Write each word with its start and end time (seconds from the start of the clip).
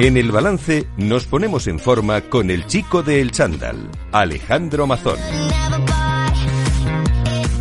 En 0.00 0.16
el 0.16 0.32
balance 0.32 0.86
nos 0.96 1.24
ponemos 1.26 1.68
en 1.68 1.78
forma 1.78 2.20
con 2.22 2.50
el 2.50 2.66
chico 2.66 3.04
de 3.04 3.20
El 3.20 3.30
Chándal, 3.30 3.76
Alejandro 4.10 4.88
Mazón. 4.88 5.18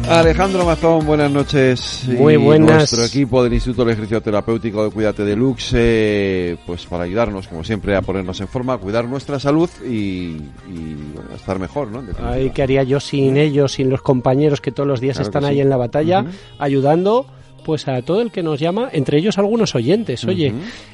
Alejandro 0.09 0.65
Mazón, 0.65 1.05
buenas 1.05 1.29
noches. 1.29 2.05
Muy 2.07 2.37
buenas. 2.37 2.75
nuestro 2.75 3.05
equipo 3.05 3.43
del 3.43 3.53
Instituto 3.53 3.85
de 3.85 3.93
Ejercicio 3.93 4.19
Terapéutico 4.21 4.83
de 4.83 4.89
Cuídate 4.89 5.23
de 5.23 5.35
Lux, 5.35 5.73
eh, 5.75 6.57
pues 6.65 6.87
para 6.87 7.03
ayudarnos, 7.03 7.47
como 7.47 7.63
siempre, 7.63 7.95
a 7.95 8.01
ponernos 8.01 8.41
en 8.41 8.47
forma, 8.47 8.73
a 8.73 8.77
cuidar 8.79 9.05
nuestra 9.05 9.39
salud 9.39 9.69
y, 9.85 10.37
y, 10.67 10.95
bueno, 11.13 11.29
a 11.33 11.35
estar 11.35 11.59
mejor, 11.59 11.89
¿no? 11.91 12.03
Ay, 12.23 12.49
¿qué 12.49 12.63
haría 12.63 12.81
yo 12.81 12.99
sin 12.99 13.37
ellos, 13.37 13.73
sin 13.73 13.91
los 13.91 14.01
compañeros 14.01 14.59
que 14.59 14.71
todos 14.71 14.87
los 14.87 14.99
días 14.99 15.17
Claro 15.17 15.27
están 15.27 15.43
sí. 15.43 15.49
ahí 15.49 15.61
en 15.61 15.69
la 15.69 15.77
batalla, 15.77 16.25
ayudando 16.57 17.27
pues 17.63 17.87
a 17.87 18.01
todo 18.01 18.21
el 18.21 18.31
que 18.31 18.43
nos 18.43 18.59
llama, 18.59 18.89
entre 18.91 19.19
ellos 19.19 19.37
algunos 19.37 19.73
oyentes. 19.75 20.25
Oye, 20.25 20.53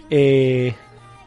eh, 0.09 0.75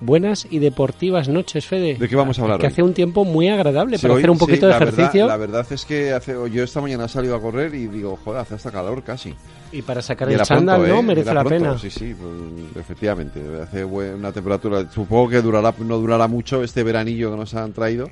buenas 0.02 0.46
y 0.50 0.58
deportivas 0.58 1.28
noches, 1.28 1.64
Fede. 1.66 1.94
¿De 1.94 2.08
qué 2.08 2.16
vamos 2.16 2.38
a 2.38 2.42
hablar 2.42 2.58
Que 2.58 2.66
hoy? 2.66 2.72
hace 2.72 2.82
un 2.82 2.92
tiempo 2.94 3.24
muy 3.24 3.48
agradable 3.48 3.96
Sí, 3.98 4.02
para 4.02 4.14
hoy- 4.14 4.20
hacer 4.20 4.30
un 4.30 4.36
sí, 4.36 4.40
poquito 4.40 4.66
de 4.66 4.72
verdad- 4.72 4.88
ejercicio 4.88 5.26
la 5.26 5.36
verdad 5.36 5.66
es 5.70 5.84
que 5.84 6.12
hace, 6.12 6.34
yo 6.52 6.62
esta 6.64 6.80
mañana 6.80 7.04
he 7.04 7.08
salido 7.08 7.34
a 7.36 7.40
correr 7.40 7.74
y 7.74 7.86
digo, 7.86 8.18
joder, 8.24 8.40
hace 8.40 8.54
hasta 8.56 8.70
calor 8.70 9.02
casi. 9.02 9.34
y 9.72 9.80
para 9.82 10.02
sacar 10.02 10.30
Y 10.30 10.34
el 10.34 10.42
chándal, 10.42 10.80
pronto, 10.82 10.94
¿no? 10.94 11.00
¿eh? 11.00 11.02
Merece 11.02 11.32
la 11.34 11.44
pronto, 11.44 11.64
pena. 11.64 11.78
Sí, 11.78 11.88
sí, 11.90 12.14
pues, 12.14 12.76
efectivamente. 12.84 13.40
Hace 13.62 13.84
buen- 13.84 14.14
una 14.16 14.30
temperatura, 14.32 14.90
supongo 14.92 15.30
que 15.30 15.40
durará, 15.40 15.72
no 15.78 15.98
durará 15.98 16.28
mucho 16.28 16.62
este 16.62 16.82
veranillo 16.82 17.30
que 17.30 17.36
nos 17.38 17.54
han 17.54 17.72
traído, 17.72 18.10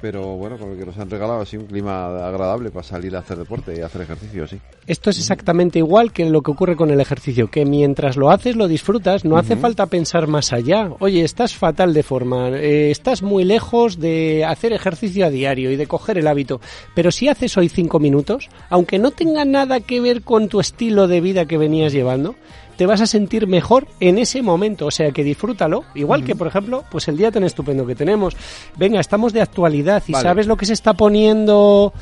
pero 0.00 0.36
bueno, 0.36 0.58
con 0.58 0.70
el 0.70 0.78
que 0.78 0.86
nos 0.86 0.98
han 0.98 1.10
regalado 1.10 1.40
así 1.40 1.56
un 1.56 1.66
clima 1.66 2.06
agradable 2.26 2.70
para 2.70 2.82
salir 2.82 3.14
a 3.16 3.20
hacer 3.20 3.38
deporte 3.38 3.74
y 3.76 3.80
hacer 3.80 4.02
ejercicio, 4.02 4.46
sí. 4.46 4.58
Esto 4.86 5.10
es 5.10 5.18
exactamente 5.18 5.78
igual 5.78 6.12
que 6.12 6.24
lo 6.28 6.42
que 6.42 6.50
ocurre 6.50 6.76
con 6.76 6.90
el 6.90 7.00
ejercicio, 7.00 7.48
que 7.48 7.64
mientras 7.64 8.16
lo 8.16 8.30
haces 8.30 8.56
lo 8.56 8.68
disfrutas, 8.68 9.24
no 9.24 9.36
hace 9.36 9.56
falta 9.56 9.86
pensar 9.86 10.26
más 10.26 10.52
allá. 10.52 10.90
Oye, 10.98 11.22
estás 11.22 11.54
fatal 11.54 11.94
de 11.94 12.02
forma, 12.02 12.48
eh, 12.48 12.90
estás 12.90 13.22
muy 13.22 13.44
lejos 13.44 13.98
de 13.98 14.44
hacer 14.44 14.72
ejercicio 14.72 15.26
a 15.26 15.30
diario 15.30 15.70
y 15.70 15.76
de 15.76 15.86
coger 15.86 16.18
el 16.18 16.26
hábito, 16.26 16.60
pero 16.94 17.10
si 17.10 17.28
haces 17.28 17.56
hoy 17.56 17.68
cinco 17.68 18.00
minutos, 18.00 18.48
aunque 18.70 18.98
no 18.98 19.10
tenga 19.10 19.44
nada 19.44 19.80
que 19.80 20.00
ver 20.00 20.22
con 20.22 20.48
tu 20.48 20.60
estilo 20.60 21.06
de 21.06 21.20
vida 21.20 21.46
que 21.46 21.58
venías 21.58 21.92
llevando, 21.92 22.34
te 22.76 22.86
vas 22.86 23.00
a 23.00 23.06
sentir 23.06 23.46
mejor 23.46 23.86
en 24.00 24.18
ese 24.18 24.42
momento, 24.42 24.86
o 24.86 24.90
sea 24.90 25.10
que 25.12 25.24
disfrútalo, 25.24 25.84
igual 25.94 26.24
que 26.24 26.34
por 26.34 26.46
ejemplo, 26.46 26.84
pues 26.90 27.08
el 27.08 27.16
día 27.16 27.30
tan 27.30 27.44
estupendo 27.44 27.86
que 27.86 27.94
tenemos. 27.94 28.36
Venga, 28.76 29.00
estamos 29.00 29.32
de 29.32 29.42
actualidad 29.42 30.02
y 30.06 30.12
Vale. 30.12 30.22
sabes 30.22 30.46
lo 30.46 30.56
que 30.56 30.66
se 30.66 30.72
está 30.72 30.94
poniendo 30.94 31.92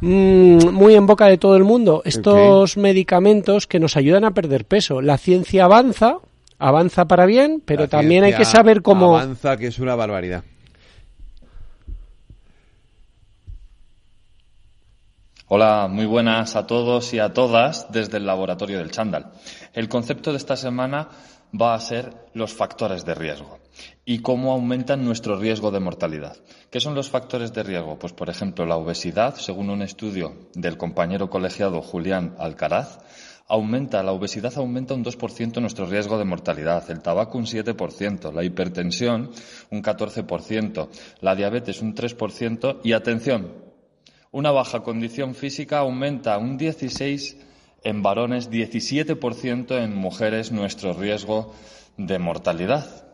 mm, 0.00 0.68
muy 0.70 0.94
en 0.94 1.06
boca 1.06 1.26
de 1.26 1.38
todo 1.38 1.56
el 1.56 1.64
mundo. 1.64 2.02
Estos 2.04 2.76
medicamentos 2.76 3.66
que 3.66 3.80
nos 3.80 3.96
ayudan 3.96 4.24
a 4.24 4.32
perder 4.32 4.64
peso. 4.64 5.00
La 5.00 5.18
ciencia 5.18 5.64
avanza, 5.64 6.18
avanza 6.58 7.06
para 7.06 7.26
bien, 7.26 7.62
pero 7.64 7.82
La 7.82 7.88
también 7.88 8.24
hay 8.24 8.34
que 8.34 8.44
saber 8.44 8.82
cómo... 8.82 9.16
Avanza, 9.16 9.56
que 9.56 9.68
es 9.68 9.78
una 9.78 9.94
barbaridad. 9.94 10.44
Hola, 15.48 15.86
muy 15.88 16.06
buenas 16.06 16.56
a 16.56 16.66
todos 16.66 17.14
y 17.14 17.20
a 17.20 17.32
todas 17.32 17.86
desde 17.92 18.16
el 18.16 18.26
laboratorio 18.26 18.78
del 18.78 18.90
Chándal. 18.90 19.30
El 19.74 19.88
concepto 19.88 20.32
de 20.32 20.38
esta 20.38 20.56
semana 20.56 21.08
va 21.54 21.74
a 21.74 21.78
ser 21.78 22.26
los 22.34 22.52
factores 22.52 23.04
de 23.04 23.14
riesgo 23.14 23.60
y 24.04 24.22
cómo 24.22 24.50
aumentan 24.50 25.04
nuestro 25.04 25.38
riesgo 25.38 25.70
de 25.70 25.78
mortalidad. 25.78 26.36
¿Qué 26.68 26.80
son 26.80 26.96
los 26.96 27.10
factores 27.10 27.52
de 27.52 27.62
riesgo? 27.62 27.96
Pues, 27.96 28.12
por 28.12 28.28
ejemplo, 28.28 28.66
la 28.66 28.74
obesidad, 28.74 29.36
según 29.36 29.70
un 29.70 29.82
estudio 29.82 30.34
del 30.54 30.76
compañero 30.76 31.30
colegiado 31.30 31.80
Julián 31.80 32.34
Alcaraz, 32.40 32.98
aumenta, 33.46 34.02
la 34.02 34.10
obesidad 34.10 34.52
aumenta 34.56 34.94
un 34.94 35.04
2% 35.04 35.60
nuestro 35.60 35.86
riesgo 35.86 36.18
de 36.18 36.24
mortalidad, 36.24 36.90
el 36.90 37.02
tabaco 37.02 37.38
un 37.38 37.46
7%, 37.46 38.32
la 38.32 38.42
hipertensión 38.42 39.30
un 39.70 39.80
14%, 39.80 40.88
la 41.20 41.36
diabetes 41.36 41.82
un 41.82 41.94
3% 41.94 42.80
y 42.82 42.94
atención, 42.94 43.65
una 44.32 44.50
baja 44.50 44.82
condición 44.82 45.34
física 45.34 45.78
aumenta 45.78 46.38
un 46.38 46.56
16 46.56 47.36
en 47.84 48.02
varones, 48.02 48.50
17% 48.50 49.82
en 49.82 49.94
mujeres 49.94 50.52
nuestro 50.52 50.92
riesgo 50.92 51.54
de 51.96 52.18
mortalidad. 52.18 53.06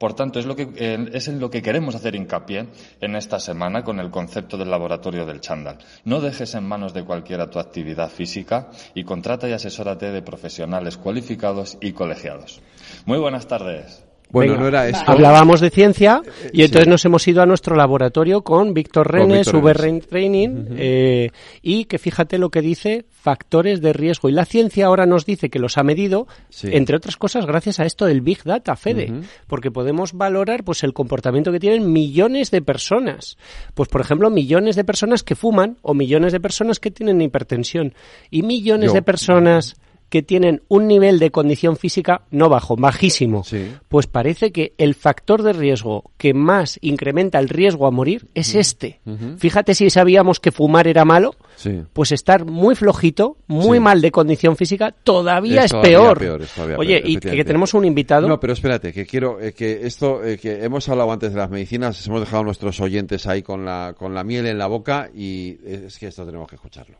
Por 0.00 0.14
tanto, 0.14 0.38
es, 0.38 0.46
lo 0.46 0.56
que, 0.56 0.62
eh, 0.76 1.10
en 1.12 1.40
lo 1.40 1.50
que 1.50 1.60
queremos 1.60 1.94
hacer 1.94 2.14
hincapié 2.14 2.68
en 3.02 3.16
esta 3.16 3.38
semana 3.38 3.84
con 3.84 4.00
el 4.00 4.10
concepto 4.10 4.56
del 4.56 4.70
laboratorio 4.70 5.26
del 5.26 5.42
chándal. 5.42 5.76
No 6.04 6.22
dejes 6.22 6.54
en 6.54 6.64
manos 6.64 6.94
de 6.94 7.04
cualquiera 7.04 7.50
tu 7.50 7.58
actividad 7.58 8.08
física 8.08 8.70
y 8.94 9.04
contrata 9.04 9.46
y 9.46 9.52
asesórate 9.52 10.10
de 10.10 10.22
profesionales 10.22 10.96
cualificados 10.96 11.76
y 11.82 11.92
colegiados. 11.92 12.62
Muy 13.04 13.18
buenas 13.18 13.46
tardes. 13.46 14.09
Bueno, 14.30 14.52
Venga, 14.52 14.62
no 14.62 14.68
era 14.68 14.88
esto. 14.88 15.10
Hablábamos 15.10 15.60
de 15.60 15.70
ciencia 15.70 16.22
y 16.52 16.58
sí. 16.58 16.62
entonces 16.64 16.86
nos 16.88 17.04
hemos 17.04 17.26
ido 17.26 17.42
a 17.42 17.46
nuestro 17.46 17.74
laboratorio 17.74 18.42
con 18.42 18.72
Víctor 18.74 19.10
Renes, 19.12 19.46
Víctor 19.46 19.62
V 19.64 19.72
Renes. 19.74 20.06
Training, 20.08 20.48
eh, 20.76 21.30
y 21.62 21.86
que 21.86 21.98
fíjate 21.98 22.38
lo 22.38 22.50
que 22.50 22.60
dice 22.60 23.06
factores 23.10 23.80
de 23.80 23.92
riesgo. 23.92 24.28
Y 24.28 24.32
la 24.32 24.44
ciencia 24.44 24.86
ahora 24.86 25.04
nos 25.06 25.26
dice 25.26 25.50
que 25.50 25.58
los 25.58 25.78
ha 25.78 25.82
medido, 25.82 26.26
Sí. 26.48 26.68
entre 26.72 26.96
otras 26.96 27.16
cosas, 27.16 27.44
gracias 27.44 27.80
a 27.80 27.84
esto 27.84 28.06
del 28.06 28.20
Big 28.20 28.42
Data, 28.44 28.76
Fede, 28.76 29.12
porque 29.46 29.70
podemos 29.70 30.12
valorar 30.12 30.64
pues 30.64 30.84
el 30.84 30.92
comportamiento 30.92 31.52
que 31.52 31.60
tienen 31.60 31.92
millones 31.92 32.50
de 32.50 32.62
personas. 32.62 33.36
Pues, 33.74 33.88
por 33.88 34.00
ejemplo, 34.00 34.30
millones 34.30 34.76
de 34.76 34.84
personas 34.84 35.22
que 35.22 35.34
fuman 35.34 35.76
o 35.82 35.92
millones 35.94 36.32
de 36.32 36.40
personas 36.40 36.78
que 36.78 36.90
tienen 36.90 37.20
hipertensión 37.20 37.94
y 38.30 38.42
millones 38.42 38.88
Yo. 38.88 38.94
de 38.94 39.02
personas 39.02 39.74
que 40.10 40.22
tienen 40.22 40.62
un 40.68 40.86
nivel 40.88 41.18
de 41.18 41.30
condición 41.30 41.76
física 41.76 42.22
no 42.30 42.48
bajo, 42.48 42.76
bajísimo. 42.76 43.44
Sí. 43.44 43.72
Pues 43.88 44.06
parece 44.06 44.52
que 44.52 44.74
el 44.76 44.94
factor 44.94 45.42
de 45.42 45.52
riesgo 45.52 46.10
que 46.18 46.34
más 46.34 46.78
incrementa 46.82 47.38
el 47.38 47.48
riesgo 47.48 47.86
a 47.86 47.90
morir 47.90 48.26
es 48.34 48.54
este. 48.54 49.00
Fíjate 49.38 49.74
si 49.74 49.88
sabíamos 49.88 50.40
que 50.40 50.50
fumar 50.52 50.86
era 50.88 51.04
malo, 51.04 51.34
Sí. 51.56 51.82
pues 51.92 52.10
estar 52.12 52.44
muy 52.44 52.74
flojito, 52.74 53.36
muy 53.46 53.78
Sí. 53.78 53.80
mal 53.84 54.00
de 54.00 54.10
condición 54.10 54.56
física, 54.56 54.92
todavía 55.04 55.60
Es 55.60 55.64
es, 55.66 55.70
todavía 55.72 55.98
peor. 55.98 56.18
peor, 56.18 56.42
es 56.42 56.50
todavía 56.54 56.76
Oye, 56.78 56.98
peor, 57.00 57.10
y 57.10 57.16
que, 57.18 57.44
tenemos 57.44 57.74
un 57.74 57.84
invitado. 57.84 58.26
No, 58.28 58.40
pero 58.40 58.52
espérate, 58.52 58.92
que 58.92 59.06
quiero 59.06 59.40
eh, 59.40 59.52
que 59.52 59.86
esto 59.86 60.24
eh, 60.24 60.38
que 60.38 60.64
hemos 60.64 60.88
hablado 60.88 61.12
antes 61.12 61.32
de 61.32 61.38
las 61.38 61.50
medicinas, 61.50 62.04
hemos 62.06 62.20
dejado 62.20 62.42
a 62.42 62.44
nuestros 62.44 62.80
oyentes 62.80 63.26
ahí 63.26 63.42
con 63.42 63.64
la 63.64 63.94
con 63.96 64.14
la 64.14 64.24
miel 64.24 64.46
en 64.46 64.58
la 64.58 64.66
boca 64.66 65.08
y 65.14 65.56
es 65.64 65.98
que 65.98 66.08
esto 66.08 66.24
tenemos 66.26 66.48
que 66.48 66.56
escucharlo. 66.56 66.96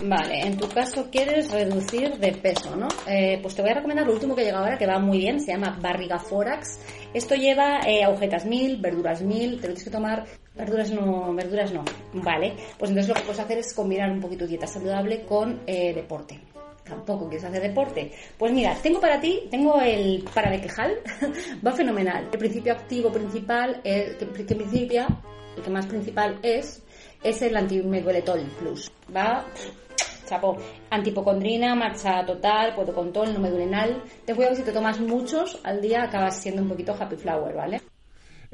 Vale, 0.00 0.40
en 0.40 0.56
tu 0.56 0.68
caso 0.68 1.08
quieres 1.10 1.50
reducir 1.50 2.18
de 2.18 2.32
peso, 2.32 2.74
¿no? 2.74 2.88
Eh, 3.06 3.38
pues 3.40 3.54
te 3.54 3.62
voy 3.62 3.70
a 3.70 3.74
recomendar 3.74 4.06
lo 4.06 4.14
último 4.14 4.34
que 4.34 4.40
ha 4.40 4.44
llegado 4.44 4.64
ahora, 4.64 4.78
que 4.78 4.86
va 4.86 4.98
muy 4.98 5.18
bien, 5.18 5.38
se 5.40 5.52
llama 5.52 5.78
Barriga 5.80 6.18
Forax. 6.18 6.80
Esto 7.14 7.34
lleva 7.34 7.80
eh, 7.86 8.02
agujetas 8.02 8.44
mil, 8.44 8.78
verduras 8.78 9.22
mil, 9.22 9.60
te 9.60 9.68
lo 9.68 9.74
tienes 9.74 9.84
que 9.84 9.90
tomar, 9.90 10.24
verduras 10.56 10.90
no, 10.90 11.32
verduras 11.34 11.72
no. 11.72 11.84
Vale, 12.14 12.54
pues 12.78 12.90
entonces 12.90 13.08
lo 13.08 13.14
que 13.14 13.20
puedes 13.20 13.40
hacer 13.40 13.58
es 13.58 13.72
combinar 13.74 14.10
un 14.10 14.20
poquito 14.20 14.46
dieta 14.46 14.66
saludable 14.66 15.24
con 15.24 15.60
eh, 15.66 15.94
deporte. 15.94 16.40
Tampoco 16.84 17.28
quieres 17.28 17.44
hacer 17.44 17.62
deporte. 17.62 18.10
Pues 18.36 18.52
mira, 18.52 18.74
tengo 18.82 19.00
para 19.00 19.20
ti, 19.20 19.44
tengo 19.50 19.80
el 19.80 20.24
para 20.34 20.50
de 20.50 20.60
quejal, 20.60 20.98
va 21.66 21.72
fenomenal. 21.72 22.28
El 22.32 22.38
principio 22.38 22.72
activo 22.72 23.12
principal, 23.12 23.80
el 23.84 24.16
que 24.16 24.26
principia, 24.26 25.06
el 25.56 25.62
que 25.62 25.70
más 25.70 25.86
principal 25.86 26.40
es, 26.42 26.81
es 27.22 27.42
el 27.42 27.56
antimegueletol 27.56 28.40
plus. 28.58 28.90
Va 29.14 29.44
chapo, 30.26 30.56
antipocondrina, 30.90 31.74
marcha 31.74 32.24
total, 32.24 32.74
potocontol, 32.74 33.32
no 33.34 33.40
medurenal. 33.40 34.02
Ten 34.24 34.36
cuidado 34.36 34.54
que 34.54 34.60
si 34.60 34.66
te 34.66 34.72
tomas 34.72 34.98
muchos 35.00 35.60
al 35.62 35.80
día 35.80 36.04
acabas 36.04 36.40
siendo 36.40 36.62
un 36.62 36.68
poquito 36.68 36.94
happy 36.98 37.16
flower, 37.16 37.54
¿vale? 37.54 37.80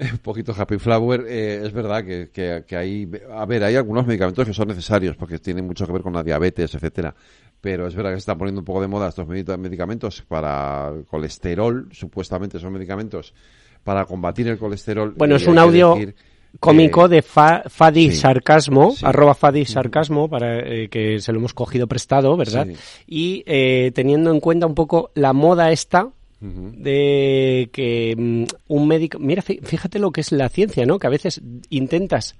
Un 0.00 0.18
poquito 0.18 0.54
Happy 0.56 0.78
Flower, 0.78 1.24
eh, 1.26 1.60
es 1.64 1.72
verdad 1.72 2.04
que, 2.04 2.30
que, 2.30 2.62
que 2.64 2.76
hay, 2.76 3.10
a 3.32 3.44
ver, 3.46 3.64
hay 3.64 3.74
algunos 3.74 4.06
medicamentos 4.06 4.46
que 4.46 4.54
son 4.54 4.68
necesarios 4.68 5.16
porque 5.16 5.40
tienen 5.40 5.66
mucho 5.66 5.86
que 5.86 5.92
ver 5.92 6.02
con 6.02 6.12
la 6.12 6.22
diabetes, 6.22 6.72
etcétera. 6.72 7.12
Pero 7.60 7.88
es 7.88 7.96
verdad 7.96 8.10
que 8.10 8.16
se 8.16 8.20
están 8.20 8.38
poniendo 8.38 8.60
un 8.60 8.64
poco 8.64 8.80
de 8.80 8.86
moda 8.86 9.08
estos 9.08 9.26
medicamentos 9.26 10.22
para 10.22 10.92
colesterol, 11.08 11.88
supuestamente 11.90 12.60
son 12.60 12.74
medicamentos 12.74 13.34
para 13.82 14.04
combatir 14.04 14.46
el 14.46 14.56
colesterol. 14.56 15.14
Bueno, 15.16 15.34
es 15.34 15.48
un 15.48 15.58
audio 15.58 15.94
decir 15.94 16.14
cómico 16.60 17.08
que- 17.08 17.16
de 17.16 17.22
Fa- 17.22 17.62
Fadi 17.68 18.10
Sí. 18.10 18.16
Sarcasmo, 18.16 18.92
Sí. 18.92 19.04
arroba 19.06 19.34
Fadi 19.34 19.64
Sarcasmo, 19.64 20.28
para 20.28 20.58
eh, 20.60 20.88
que 20.88 21.20
se 21.20 21.32
lo 21.32 21.38
hemos 21.38 21.54
cogido 21.54 21.86
prestado, 21.86 22.36
¿verdad? 22.36 22.66
Sí. 22.66 22.74
Y 23.06 23.42
eh, 23.46 23.92
teniendo 23.94 24.30
en 24.32 24.40
cuenta 24.40 24.66
un 24.66 24.74
poco 24.74 25.10
la 25.14 25.32
moda 25.32 25.70
esta 25.72 26.08
de 26.40 27.68
que 27.72 28.14
mm, 28.16 28.44
un 28.68 28.86
médico... 28.88 29.18
Mira, 29.18 29.42
fí- 29.42 29.60
fíjate 29.62 29.98
lo 29.98 30.10
que 30.12 30.20
es 30.20 30.30
la 30.32 30.48
ciencia, 30.48 30.86
¿no? 30.86 30.98
Que 30.98 31.06
a 31.06 31.10
veces 31.10 31.40
intentas 31.68 32.36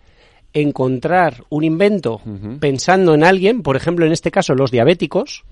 encontrar 0.53 1.45
un 1.51 1.65
invento 1.65 2.21
pensando 2.61 3.15
en 3.15 3.23
alguien, 3.25 3.63
por 3.63 3.77
ejemplo, 3.77 4.07
en 4.07 4.13
este 4.13 4.31
caso 4.31 4.55
los 4.55 4.71
diabéticos, 4.71 5.45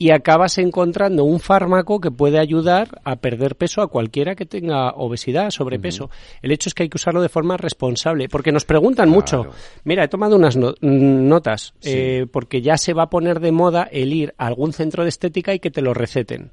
y 0.00 0.12
acabas 0.12 0.56
encontrando 0.56 1.24
un 1.24 1.40
fármaco 1.40 2.00
que 2.00 2.10
puede 2.10 2.38
ayudar 2.38 3.02
a 3.04 3.16
perder 3.16 3.54
peso 3.54 3.82
a 3.82 3.88
cualquiera 3.88 4.34
que 4.34 4.46
tenga 4.46 4.92
obesidad, 4.92 5.50
sobrepeso. 5.50 6.08
El 6.40 6.52
hecho 6.52 6.70
es 6.70 6.74
que 6.74 6.84
hay 6.84 6.88
que 6.88 6.96
usarlo 6.96 7.20
de 7.20 7.28
forma 7.28 7.58
responsable, 7.58 8.30
porque 8.30 8.50
nos 8.50 8.64
preguntan 8.64 9.10
mucho. 9.10 9.48
Mira, 9.84 10.02
he 10.02 10.08
tomado 10.08 10.36
unas 10.36 10.56
notas, 10.56 11.74
eh, 11.82 12.24
porque 12.32 12.62
ya 12.62 12.78
se 12.78 12.94
va 12.94 13.02
a 13.02 13.10
poner 13.10 13.40
de 13.40 13.52
moda 13.52 13.86
el 13.92 14.14
ir 14.14 14.34
a 14.38 14.46
algún 14.46 14.72
centro 14.72 15.02
de 15.02 15.10
estética 15.10 15.52
y 15.52 15.58
que 15.58 15.70
te 15.70 15.82
lo 15.82 15.92
receten. 15.92 16.52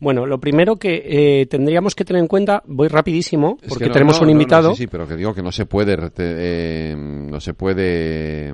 Bueno, 0.00 0.26
lo 0.26 0.40
primero 0.40 0.74
que 0.74 1.40
eh, 1.40 1.46
tendríamos 1.46 1.94
que 1.94 2.04
tener 2.04 2.20
en 2.20 2.26
cuenta, 2.26 2.60
voy 2.66 2.88
rapidísimo, 2.88 3.56
porque 3.68 3.88
tenemos 3.88 4.20
un 4.20 4.30
invitado. 4.30 4.74
sí, 4.74 4.82
sí, 4.82 4.86
pero 4.88 5.06
que 5.06 5.14
digo 5.14 5.32
que 5.32 5.42
no 5.42 5.52
se 5.52 5.64
puede, 5.64 5.96
eh, 6.18 6.96
no 6.98 7.38
se 7.38 7.54
puede 7.54 8.52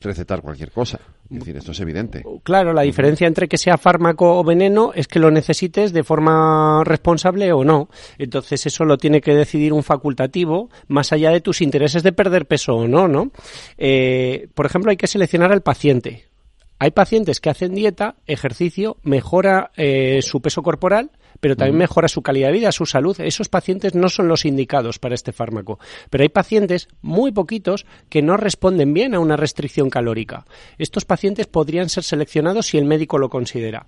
recetar 0.00 0.42
cualquier 0.42 0.70
cosa. 0.70 1.00
Es 1.30 1.38
decir, 1.38 1.56
esto 1.56 1.72
es 1.72 1.80
evidente. 1.80 2.24
Claro, 2.42 2.72
la 2.72 2.82
diferencia 2.82 3.26
entre 3.26 3.48
que 3.48 3.58
sea 3.58 3.78
fármaco 3.78 4.38
o 4.38 4.44
veneno 4.44 4.92
es 4.94 5.06
que 5.06 5.18
lo 5.18 5.30
necesites 5.30 5.92
de 5.92 6.02
forma 6.02 6.82
responsable 6.84 7.52
o 7.52 7.64
no. 7.64 7.88
Entonces 8.18 8.66
eso 8.66 8.84
lo 8.84 8.98
tiene 8.98 9.20
que 9.20 9.34
decidir 9.34 9.72
un 9.72 9.82
facultativo, 9.82 10.70
más 10.88 11.12
allá 11.12 11.30
de 11.30 11.40
tus 11.40 11.60
intereses 11.60 12.02
de 12.02 12.12
perder 12.12 12.46
peso 12.46 12.74
o 12.74 12.88
no, 12.88 13.08
¿no? 13.08 13.30
Eh, 13.78 14.48
por 14.54 14.66
ejemplo, 14.66 14.90
hay 14.90 14.96
que 14.96 15.06
seleccionar 15.06 15.52
al 15.52 15.62
paciente. 15.62 16.26
Hay 16.78 16.92
pacientes 16.92 17.40
que 17.40 17.50
hacen 17.50 17.74
dieta, 17.74 18.16
ejercicio, 18.26 18.96
mejora 19.02 19.70
eh, 19.76 20.20
su 20.22 20.40
peso 20.40 20.62
corporal, 20.62 21.10
pero 21.38 21.56
también 21.56 21.78
mejora 21.78 22.08
su 22.08 22.22
calidad 22.22 22.48
de 22.48 22.54
vida, 22.54 22.72
su 22.72 22.86
salud. 22.86 23.20
Esos 23.20 23.48
pacientes 23.48 23.94
no 23.94 24.08
son 24.08 24.28
los 24.28 24.44
indicados 24.44 24.98
para 24.98 25.14
este 25.14 25.32
fármaco. 25.32 25.78
Pero 26.10 26.22
hay 26.22 26.28
pacientes, 26.28 26.88
muy 27.02 27.32
poquitos, 27.32 27.86
que 28.08 28.22
no 28.22 28.36
responden 28.36 28.92
bien 28.92 29.14
a 29.14 29.20
una 29.20 29.36
restricción 29.36 29.90
calórica. 29.90 30.46
Estos 30.78 31.04
pacientes 31.04 31.46
podrían 31.46 31.88
ser 31.88 32.04
seleccionados 32.04 32.66
si 32.66 32.78
el 32.78 32.84
médico 32.84 33.18
lo 33.18 33.28
considera. 33.28 33.86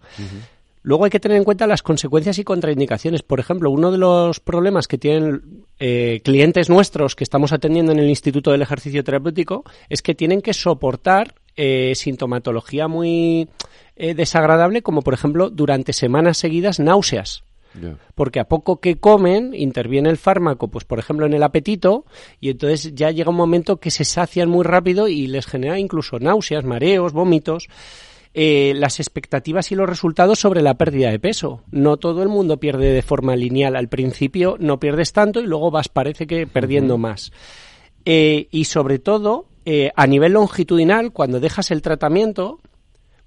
Luego 0.83 1.05
hay 1.05 1.11
que 1.11 1.21
tener 1.21 1.39
en 1.39 1.45
cuenta 1.45 1.67
las 1.67 1.83
consecuencias 1.83 2.39
y 2.39 2.45
contraindicaciones. 2.45 3.23
Por 3.23 3.39
ejemplo, 3.39 3.71
uno 3.71 3.93
de 3.93 3.99
los 3.99 4.41
problemas 4.41 4.89
que 4.89 4.99
tienen 4.99 5.65
eh, 5.79 6.21
clientes 6.25 6.69
nuestros 6.69 7.15
que 7.15 7.25
estamos 7.25 7.53
atendiendo 7.53 7.93
en 7.93 8.01
el 8.01 8.09
Instituto 8.09 8.51
del 8.51 8.63
Ejercicio 8.63 9.05
Terapéutico 9.05 9.65
es 9.89 10.03
que 10.03 10.15
tienen 10.15 10.43
que 10.43 10.55
soportar 10.55 11.35
eh, 11.57 11.93
sintomatología 11.95 12.89
muy 12.89 13.49
eh, 13.97 14.15
desagradable, 14.15 14.83
como 14.83 15.03
por 15.03 15.15
ejemplo 15.15 15.51
durante 15.51 15.93
semanas 15.93 16.39
seguidas 16.39 16.81
náuseas. 16.81 17.45
Porque 18.15 18.39
a 18.39 18.49
poco 18.49 18.81
que 18.81 18.97
comen 18.97 19.55
interviene 19.55 20.11
el 20.11 20.19
fármaco, 20.19 20.69
pues 20.69 20.85
por 20.85 20.99
ejemplo 20.99 21.25
en 21.25 21.33
el 21.33 21.43
apetito, 21.43 22.05
y 22.39 22.51
entonces 22.51 22.95
ya 22.95 23.11
llega 23.11 23.31
un 23.31 23.37
momento 23.37 23.79
que 23.79 23.91
se 23.91 24.05
sacian 24.05 24.51
muy 24.51 24.63
rápido 24.63 25.09
y 25.09 25.27
les 25.27 25.47
genera 25.47 25.79
incluso 25.79 26.19
náuseas, 26.19 26.65
mareos, 26.65 27.15
vómitos. 27.15 27.69
Eh, 28.35 28.73
las 28.77 28.99
expectativas 28.99 29.73
y 29.73 29.75
los 29.75 29.89
resultados 29.89 30.39
sobre 30.39 30.63
la 30.63 30.75
pérdida 30.75 31.11
de 31.11 31.19
peso. 31.19 31.63
No 31.71 31.99
todo 31.99 32.23
el 32.23 32.29
mundo 32.29 32.59
pierde 32.59 32.93
de 32.93 33.03
forma 33.03 33.37
lineal. 33.37 33.77
Al 33.77 33.89
principio 33.89 34.57
no 34.59 34.81
pierdes 34.81 35.13
tanto 35.13 35.41
y 35.41 35.47
luego 35.47 35.71
vas, 35.71 35.89
parece 35.89 36.27
que, 36.27 36.47
perdiendo 36.47 36.99
más. 36.99 37.33
y 38.05 38.65
sobre 38.65 38.99
todo, 38.99 39.47
a 39.65 40.07
nivel 40.07 40.33
longitudinal, 40.33 41.13
cuando 41.13 41.41
dejas 41.41 41.71
el 41.71 41.83
tratamiento, 41.83 42.61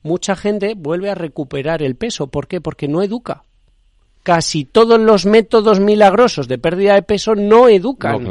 mucha 0.04 0.36
gente 0.36 0.74
vuelve 0.76 1.10
a 1.10 1.16
recuperar 1.16 1.82
el 1.82 1.96
peso. 1.96 2.28
¿Por 2.28 2.48
qué? 2.48 2.62
Porque 2.62 2.88
no 2.88 3.02
educa 3.02 3.44
casi 4.26 4.66
todos 4.66 5.00
los 5.00 5.28
métodos 5.28 5.80
milagrosos 5.80 6.48
de 6.48 6.58
pérdida 6.58 6.96
de 6.96 7.04
peso 7.04 7.36
no 7.36 7.70
educan. 7.70 8.28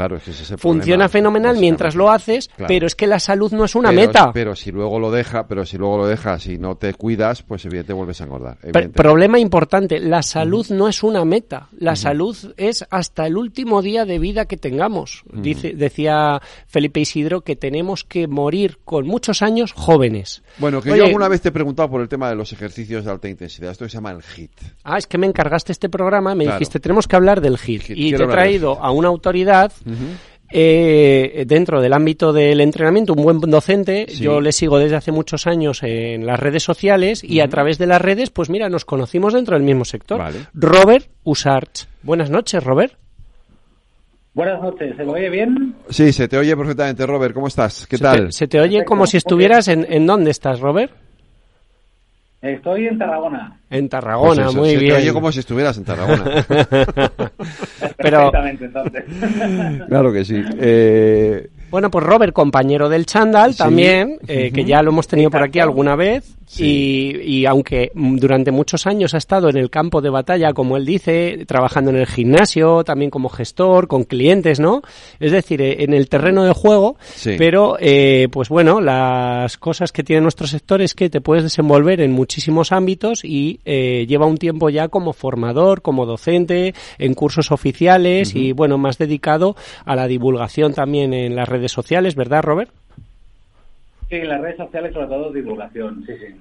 Funciona 0.58 1.08
fenomenal 1.08 1.56
mientras 1.56 1.94
lo 1.94 2.10
haces, 2.10 2.50
pero 2.66 2.88
es 2.88 2.96
que 2.96 3.06
la 3.06 3.20
salud 3.20 3.52
no 3.52 3.64
es 3.64 3.76
una 3.76 3.92
meta. 3.92 4.32
Pero 4.32 4.56
si 4.56 4.72
luego 4.72 4.98
lo 4.98 5.12
deja, 5.12 5.46
pero 5.46 5.64
si 5.64 5.78
luego 5.78 5.98
lo 5.98 6.06
dejas 6.08 6.46
y 6.48 6.58
no 6.58 6.76
te 6.76 6.94
cuidas, 6.94 7.44
pues 7.44 7.64
evidentemente 7.64 7.92
vuelves 7.92 8.20
a 8.20 8.24
engordar. 8.24 8.58
problema 8.92 9.38
importante, 9.38 10.00
la 10.00 10.22
salud 10.22 10.66
no 10.70 10.88
es 10.88 11.04
una 11.04 11.24
meta. 11.24 11.68
La 11.78 11.94
salud 11.94 12.36
es 12.56 12.84
hasta 12.90 13.28
el 13.28 13.36
último 13.36 13.80
día 13.80 14.04
de 14.04 14.18
vida 14.18 14.46
que 14.46 14.56
tengamos. 14.56 15.22
Dice, 15.32 15.74
decía 15.74 16.42
Felipe 16.66 16.98
Isidro 16.98 17.42
que 17.42 17.54
tenemos 17.54 18.02
que 18.02 18.26
morir 18.26 18.80
con 18.84 19.06
muchos 19.06 19.42
años 19.42 19.72
jóvenes. 19.72 20.42
Bueno, 20.58 20.82
que 20.82 20.96
yo 20.96 21.04
alguna 21.04 21.28
vez 21.28 21.40
te 21.40 21.50
he 21.50 21.52
preguntado 21.52 21.88
por 21.88 22.00
el 22.00 22.08
tema 22.08 22.28
de 22.28 22.34
los 22.34 22.52
ejercicios 22.52 23.04
de 23.04 23.12
alta 23.12 23.28
intensidad. 23.28 23.70
Esto 23.70 23.88
se 23.88 23.94
llama 23.94 24.10
el 24.10 24.22
HIT. 24.22 24.50
Ah, 24.82 24.98
es 24.98 25.06
que 25.06 25.18
me 25.18 25.28
encargaste 25.28 25.70
este 25.70 25.83
programa, 25.88 26.34
me 26.34 26.46
dijiste, 26.46 26.80
tenemos 26.80 27.06
que 27.06 27.16
hablar 27.16 27.40
del 27.40 27.56
HIT. 27.58 27.90
y 27.90 28.12
te 28.12 28.22
he 28.22 28.26
traído 28.26 28.82
a 28.82 28.90
una 28.90 29.08
autoridad 29.08 29.72
eh, 30.50 31.44
dentro 31.46 31.80
del 31.80 31.92
ámbito 31.92 32.32
del 32.32 32.60
entrenamiento, 32.60 33.14
un 33.14 33.24
buen 33.24 33.40
docente. 33.40 34.06
Yo 34.06 34.40
le 34.40 34.52
sigo 34.52 34.78
desde 34.78 34.96
hace 34.96 35.10
muchos 35.10 35.46
años 35.46 35.82
en 35.82 36.26
las 36.26 36.38
redes 36.38 36.62
sociales 36.62 37.24
y 37.24 37.40
a 37.40 37.48
través 37.48 37.78
de 37.78 37.86
las 37.86 38.00
redes, 38.00 38.30
pues 38.30 38.50
mira, 38.50 38.68
nos 38.68 38.84
conocimos 38.84 39.32
dentro 39.32 39.56
del 39.56 39.64
mismo 39.64 39.84
sector. 39.84 40.22
Robert 40.54 41.08
Usarch. 41.24 41.88
Buenas 42.02 42.30
noches, 42.30 42.62
Robert. 42.62 42.94
Buenas 44.34 44.60
noches, 44.60 44.96
¿se 44.96 45.04
me 45.04 45.12
oye 45.12 45.30
bien? 45.30 45.76
Sí, 45.90 46.12
se 46.12 46.26
te 46.26 46.36
oye 46.36 46.56
perfectamente, 46.56 47.06
Robert. 47.06 47.34
¿Cómo 47.34 47.46
estás? 47.46 47.86
¿Qué 47.86 47.98
tal? 47.98 48.32
se 48.32 48.48
te 48.48 48.60
oye 48.60 48.84
como 48.84 49.06
si 49.06 49.16
estuvieras 49.16 49.68
en, 49.68 49.86
en... 49.88 50.06
¿Dónde 50.06 50.32
estás, 50.32 50.58
Robert? 50.60 50.92
Estoy 52.42 52.88
en 52.88 52.98
Tarragona. 52.98 53.58
En 53.74 53.88
Tarragona, 53.88 54.44
pues 54.44 54.54
muy 54.54 54.70
se 54.70 54.76
bien. 54.76 54.94
Te 54.94 55.00
oye 55.00 55.12
como 55.12 55.32
si 55.32 55.40
estuvieras 55.40 55.76
en 55.78 55.84
Tarragona. 55.84 56.46
Pero... 57.96 58.32
entonces. 58.34 59.04
claro 59.88 60.12
que 60.12 60.24
sí. 60.24 60.40
Eh... 60.60 61.48
Bueno, 61.74 61.90
pues 61.90 62.06
Robert, 62.06 62.32
compañero 62.32 62.88
del 62.88 63.04
Chandal 63.04 63.56
también, 63.56 64.18
eh, 64.28 64.52
que 64.52 64.64
ya 64.64 64.80
lo 64.80 64.90
hemos 64.90 65.08
tenido 65.08 65.28
por 65.28 65.42
aquí 65.42 65.58
alguna 65.58 65.96
vez. 65.96 66.36
Y, 66.56 67.46
aunque 67.46 67.90
durante 67.94 68.52
muchos 68.52 68.86
años 68.86 69.14
ha 69.14 69.18
estado 69.18 69.48
en 69.48 69.56
el 69.56 69.70
campo 69.70 70.00
de 70.00 70.10
batalla, 70.10 70.52
como 70.52 70.76
él 70.76 70.84
dice, 70.84 71.44
trabajando 71.46 71.90
en 71.90 71.96
el 71.96 72.06
gimnasio, 72.06 72.84
también 72.84 73.10
como 73.10 73.28
gestor, 73.28 73.88
con 73.88 74.04
clientes, 74.04 74.60
¿no? 74.60 74.82
Es 75.18 75.32
decir, 75.32 75.60
eh, 75.62 75.82
en 75.82 75.94
el 75.94 76.08
terreno 76.08 76.44
de 76.44 76.52
juego, 76.52 76.96
pero 77.38 77.76
eh, 77.80 78.28
pues 78.30 78.50
bueno, 78.50 78.80
las 78.80 79.58
cosas 79.58 79.90
que 79.90 80.04
tiene 80.04 80.22
nuestro 80.22 80.46
sector 80.46 80.80
es 80.80 80.94
que 80.94 81.10
te 81.10 81.20
puedes 81.20 81.42
desenvolver 81.42 82.00
en 82.00 82.12
muchísimos 82.12 82.70
ámbitos 82.70 83.24
y 83.24 83.58
lleva 83.64 84.26
un 84.26 84.38
tiempo 84.38 84.70
ya 84.70 84.88
como 84.88 85.12
formador, 85.12 85.82
como 85.82 86.06
docente, 86.06 86.74
en 86.98 87.14
cursos 87.14 87.52
oficiales 87.52 88.34
y 88.34 88.52
bueno, 88.52 88.78
más 88.78 88.98
dedicado 88.98 89.56
a 89.84 89.96
la 89.96 90.06
divulgación 90.06 90.74
también 90.74 91.14
en 91.14 91.36
las 91.36 91.48
redes 91.48 91.72
sociales, 91.72 92.14
¿verdad, 92.14 92.42
Robert? 92.42 92.70
Sí, 94.08 94.16
en 94.16 94.28
las 94.28 94.40
redes 94.40 94.56
sociales 94.58 94.92
sobre 94.92 95.06
todo 95.06 95.32
divulgación, 95.32 96.04
sí, 96.06 96.12
sí. 96.18 96.34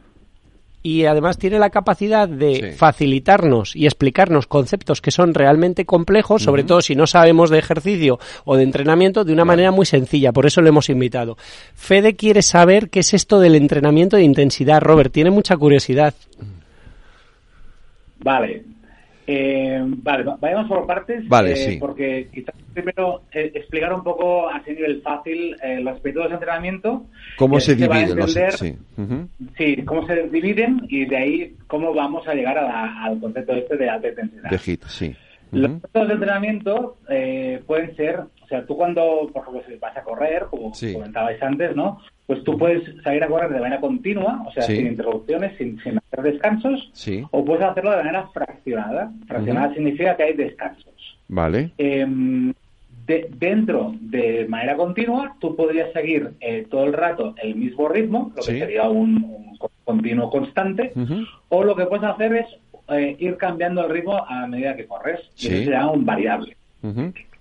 Y 0.85 1.05
además 1.05 1.37
tiene 1.37 1.59
la 1.59 1.69
capacidad 1.69 2.27
de 2.27 2.73
facilitarnos 2.73 3.73
y 3.73 3.85
explicarnos 3.85 4.47
conceptos 4.47 4.99
que 4.99 5.11
son 5.11 5.33
realmente 5.33 5.85
complejos, 5.85 6.43
sobre 6.43 6.65
todo 6.65 6.81
si 6.81 6.93
no 6.93 7.07
sabemos 7.07 7.49
de 7.49 7.57
ejercicio 7.57 8.19
o 8.43 8.57
de 8.57 8.63
entrenamiento, 8.63 9.23
de 9.23 9.31
una 9.31 9.45
manera 9.45 9.71
muy 9.71 9.85
sencilla. 9.85 10.33
Por 10.33 10.45
eso 10.45 10.59
lo 10.59 10.67
hemos 10.67 10.89
invitado. 10.89 11.37
Fede 11.73 12.17
quiere 12.17 12.41
saber 12.41 12.89
qué 12.89 12.99
es 12.99 13.13
esto 13.13 13.39
del 13.39 13.55
entrenamiento 13.55 14.17
de 14.17 14.23
intensidad. 14.23 14.81
Robert, 14.81 15.13
tiene 15.13 15.31
mucha 15.31 15.55
curiosidad. 15.55 16.15
Vale, 18.23 18.63
eh, 19.25 19.81
vale, 19.81 20.25
vayamos 20.39 20.67
por 20.67 20.85
partes. 20.85 21.27
Vale, 21.27 21.53
eh, 21.53 21.77
Porque 21.79 22.27
quizás 22.33 22.55
primero 22.73 23.23
eh, 23.31 23.51
explicar 23.53 23.93
un 23.93 24.03
poco 24.03 24.49
a 24.49 24.57
ese 24.57 24.73
nivel 24.73 25.01
fácil 25.01 25.55
eh, 25.63 25.79
los 25.79 26.03
métodos 26.03 26.29
de 26.29 26.33
entrenamiento. 26.35 27.05
¿Cómo 27.37 27.59
se 27.59 27.75
dividen? 27.75 28.17
Los, 28.17 28.33
sí. 28.33 28.75
sí. 29.57 29.83
cómo 29.85 30.05
se 30.07 30.27
dividen 30.27 30.81
y 30.89 31.05
de 31.05 31.17
ahí 31.17 31.55
cómo 31.67 31.93
vamos 31.93 32.27
a 32.27 32.33
llegar 32.33 32.57
al 32.57 33.19
concepto 33.19 33.53
este 33.53 33.77
de 33.77 33.89
alta 33.89 34.09
intensidad. 34.09 34.49
De 34.49 34.57
HIT, 34.57 34.83
sí. 34.85 35.15
Los 35.51 35.69
métodos 35.69 36.07
de 36.07 36.13
entrenamiento 36.15 36.97
pueden 37.67 37.95
ser, 37.95 38.21
o 38.43 38.47
sea, 38.47 38.65
tú 38.65 38.75
cuando, 38.75 39.29
por 39.31 39.43
ejemplo, 39.43 39.63
si 39.67 39.75
vas 39.75 39.95
a 39.95 40.03
correr, 40.03 40.45
como 40.49 40.71
comentabais 40.71 41.41
antes, 41.41 41.75
¿no? 41.75 41.99
pues 42.25 42.43
tú 42.43 42.57
puedes 42.57 42.83
salir 43.03 43.23
a 43.23 43.27
correr 43.27 43.51
de 43.51 43.59
manera 43.59 43.81
continua, 43.81 44.43
o 44.47 44.51
sea, 44.51 44.63
sin 44.63 44.87
interrupciones, 44.87 45.57
sin, 45.57 45.79
sin 45.81 45.97
hacer 45.97 46.21
descansos, 46.21 46.91
o 47.31 47.43
puedes 47.43 47.63
hacerlo 47.63 47.91
de 47.91 47.97
manera 47.97 48.27
fraccionada. 48.33 49.11
Fraccionada 49.27 49.73
significa 49.73 50.15
que 50.15 50.23
hay 50.23 50.33
descansos. 50.33 50.93
Vale. 51.27 51.71
Em, 51.77 52.53
dentro 53.05 53.93
de 53.99 54.45
manera 54.47 54.77
continua, 54.77 55.35
tú 55.39 55.55
podrías 55.55 55.91
seguir 55.91 56.31
eh, 56.39 56.65
todo 56.69 56.85
el 56.85 56.93
rato 56.93 57.35
el 57.43 57.55
mismo 57.55 57.89
ritmo, 57.89 58.31
lo 58.35 58.41
que 58.41 58.59
sería 58.59 58.87
un, 58.87 59.57
continuo 59.83 60.29
constante, 60.29 60.93
o 61.49 61.63
lo 61.63 61.75
que 61.75 61.85
puedes 61.85 62.05
hacer 62.05 62.35
es 62.35 62.45
eh, 62.87 63.17
ir 63.19 63.35
cambiando 63.35 63.85
el 63.85 63.91
ritmo 63.91 64.15
a 64.15 64.47
medida 64.47 64.77
que 64.77 64.87
corres, 64.87 65.19
y 65.37 65.47
eso 65.47 65.57
sería 65.57 65.87
un 65.87 66.05
variable. 66.05 66.55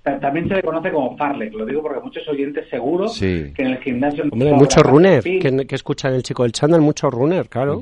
También 0.02 0.48
se 0.48 0.56
le 0.56 0.62
conoce 0.62 0.90
como 0.90 1.16
farlek, 1.16 1.54
lo 1.54 1.64
digo 1.64 1.80
porque 1.80 2.00
muchos 2.00 2.26
oyentes 2.26 2.68
seguro 2.68 3.08
que 3.18 3.52
en 3.56 3.66
el 3.68 3.78
gimnasio... 3.78 4.24
Hombre, 4.30 4.52
muchos 4.52 4.82
runner 4.82 5.22
que, 5.22 5.66
que, 5.66 5.74
escuchan 5.76 6.14
el 6.14 6.24
chico 6.24 6.42
del 6.42 6.50
channel, 6.50 6.80
muchos 6.80 7.12
runner, 7.12 7.48
claro. 7.48 7.80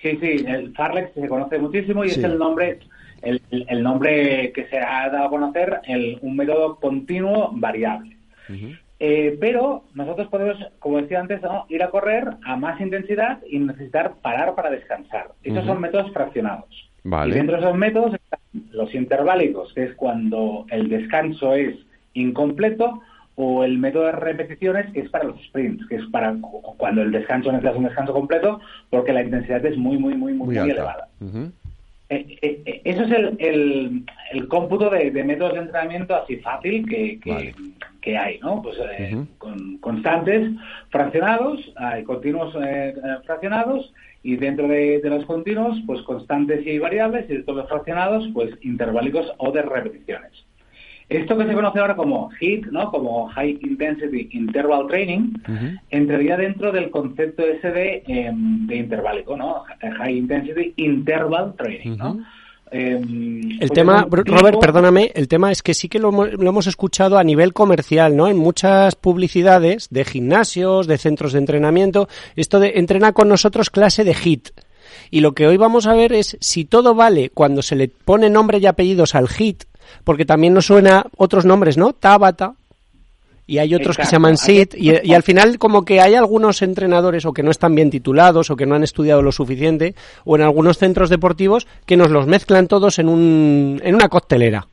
Sí, 0.00 0.16
sí, 0.18 0.44
el 0.46 0.72
farlek 0.72 1.12
se 1.12 1.28
conoce 1.28 1.58
muchísimo 1.58 2.04
y 2.04 2.08
es 2.08 2.18
el 2.18 2.38
nombre 2.38 2.78
el, 3.22 3.40
el, 3.50 3.82
nombre 3.82 4.52
que 4.52 4.66
se 4.66 4.78
ha 4.78 5.08
dado 5.08 5.26
a 5.26 5.30
conocer, 5.30 5.80
el, 5.86 6.18
un 6.22 6.36
método 6.36 6.76
continuo 6.76 7.50
variable. 7.52 8.16
Eh, 8.98 9.36
pero 9.40 9.84
nosotros 9.94 10.28
podemos, 10.28 10.56
como 10.78 11.00
decía 11.00 11.20
antes, 11.20 11.40
ir 11.68 11.82
a 11.82 11.90
correr 11.90 12.28
a 12.44 12.56
más 12.56 12.80
intensidad 12.80 13.40
y 13.48 13.58
necesitar 13.58 14.14
parar 14.22 14.54
para 14.54 14.70
descansar. 14.70 15.32
Estos 15.42 15.64
son 15.64 15.80
métodos 15.80 16.12
fraccionados. 16.12 16.90
Y 17.04 17.30
dentro 17.30 17.56
de 17.56 17.62
esos 17.62 17.76
métodos 17.76 18.14
están 18.14 18.40
los 18.72 18.94
interválicos, 18.94 19.72
que 19.74 19.84
es 19.84 19.94
cuando 19.94 20.66
el 20.70 20.88
descanso 20.88 21.54
es 21.54 21.74
incompleto, 22.14 23.00
o 23.34 23.64
el 23.64 23.78
método 23.78 24.04
de 24.04 24.12
repeticiones, 24.12 24.92
que 24.92 25.00
es 25.00 25.10
para 25.10 25.24
los 25.24 25.42
sprints, 25.46 25.86
que 25.88 25.96
es 25.96 26.04
para 26.12 26.36
cuando 26.76 27.02
el 27.02 27.10
descanso 27.10 27.50
necesita 27.50 27.76
un 27.76 27.84
descanso 27.84 28.12
completo, 28.12 28.60
porque 28.90 29.12
la 29.12 29.22
intensidad 29.22 29.64
es 29.64 29.76
muy, 29.76 29.96
muy, 29.96 30.14
muy, 30.14 30.34
muy, 30.34 30.56
elevada. 30.56 31.08
Eh, 32.10 32.36
eh, 32.42 32.62
eh, 32.66 32.82
eso 32.84 33.04
es 33.04 33.10
el, 33.10 34.04
el, 34.32 34.48
cómputo 34.48 34.90
de, 34.90 35.10
métodos 35.24 35.54
de 35.54 35.60
entrenamiento 35.60 36.14
así 36.14 36.36
fácil 36.36 36.86
que, 36.86 37.18
que, 38.02 38.18
hay, 38.18 38.38
¿no? 38.40 38.60
Pues 38.60 38.76
con, 39.38 39.78
constantes, 39.78 40.50
fraccionados, 40.90 41.72
hay 41.76 42.04
continuos 42.04 42.54
fraccionados 43.24 43.94
y 44.22 44.36
dentro 44.36 44.68
de, 44.68 45.00
los 45.04 45.24
continuos, 45.26 45.80
pues 45.86 46.02
constantes 46.02 46.66
y 46.66 46.78
variables 46.78 47.28
y 47.28 47.34
dentro 47.34 47.54
de 47.54 47.60
los 47.62 47.68
fraccionados, 47.68 48.28
pues 48.32 48.50
interválicos 48.62 49.32
o 49.38 49.50
de 49.50 49.62
repeticiones. 49.62 50.30
Esto 51.08 51.36
que 51.36 51.46
se 51.46 51.52
conoce 51.52 51.78
ahora 51.78 51.94
como 51.94 52.30
HIIT, 52.40 52.66
¿no? 52.66 52.90
como 52.90 53.28
High 53.28 53.58
Intensity 53.62 54.30
Interval 54.32 54.86
Training, 54.86 55.34
entraría 55.90 56.36
dentro 56.38 56.72
del 56.72 56.90
concepto 56.90 57.42
ese 57.42 57.70
de, 57.70 58.02
em, 58.06 58.66
de 58.66 58.76
interválico, 58.76 59.36
¿no? 59.36 59.64
High 59.98 60.16
Intensity 60.16 60.72
Interval 60.76 61.54
Training, 61.56 61.98
¿no? 61.98 62.24
Em, 62.72 63.60
el 63.60 63.70
tema, 63.70 64.06
Robert, 64.10 64.58
perdóname, 64.58 65.12
el 65.14 65.28
tema 65.28 65.52
es 65.52 65.62
que 65.62 65.74
sí 65.74 65.90
que 65.90 65.98
lo, 65.98 66.10
lo, 66.10 66.48
hemos 66.48 66.66
escuchado 66.66 67.18
a 67.18 67.24
nivel 67.24 67.52
comercial, 67.52 68.16
¿no? 68.16 68.28
En 68.28 68.38
muchas 68.38 68.94
publicidades 68.94 69.88
de 69.90 70.06
gimnasios, 70.06 70.86
de 70.86 70.96
centros 70.96 71.34
de 71.34 71.40
entrenamiento, 71.40 72.08
esto 72.34 72.60
de 72.60 72.72
entrena 72.76 73.12
con 73.12 73.28
nosotros 73.28 73.68
clase 73.68 74.04
de 74.04 74.14
HIT. 74.14 74.48
Y 75.10 75.20
lo 75.20 75.32
que 75.32 75.46
hoy 75.46 75.58
vamos 75.58 75.86
a 75.86 75.94
ver 75.94 76.14
es 76.14 76.38
si 76.40 76.64
todo 76.64 76.94
vale 76.94 77.28
cuando 77.28 77.60
se 77.60 77.76
le 77.76 77.88
pone 77.88 78.30
nombre 78.30 78.58
y 78.58 78.66
apellidos 78.66 79.14
al 79.14 79.28
HIT, 79.28 79.64
porque 80.04 80.24
también 80.24 80.54
nos 80.54 80.66
suena 80.66 81.04
otros 81.16 81.44
nombres, 81.44 81.76
¿no? 81.76 81.92
Tabata. 81.92 82.54
Y 83.46 83.58
hay 83.58 83.74
otros 83.74 83.96
que 83.96 84.04
se 84.04 84.12
llaman 84.12 84.36
SIT, 84.36 84.74
y, 84.76 85.12
al 85.12 85.22
final 85.22 85.58
como 85.58 85.84
que 85.84 86.00
hay 86.00 86.14
algunos 86.14 86.62
entrenadores 86.62 87.26
o 87.26 87.32
que 87.32 87.42
no 87.42 87.50
están 87.50 87.74
bien 87.74 87.90
titulados 87.90 88.50
o 88.50 88.56
que 88.56 88.66
no 88.66 88.74
han 88.74 88.84
estudiado 88.84 89.20
lo 89.20 89.32
suficiente, 89.32 89.94
o 90.24 90.36
en 90.36 90.42
algunos 90.42 90.78
centros 90.78 91.10
deportivos 91.10 91.66
que 91.84 91.96
nos 91.96 92.10
los 92.10 92.26
mezclan 92.26 92.68
todos 92.68 92.98
en, 92.98 93.08
un, 93.08 93.80
en 93.82 93.94
una 93.94 94.08
costelera. 94.08 94.68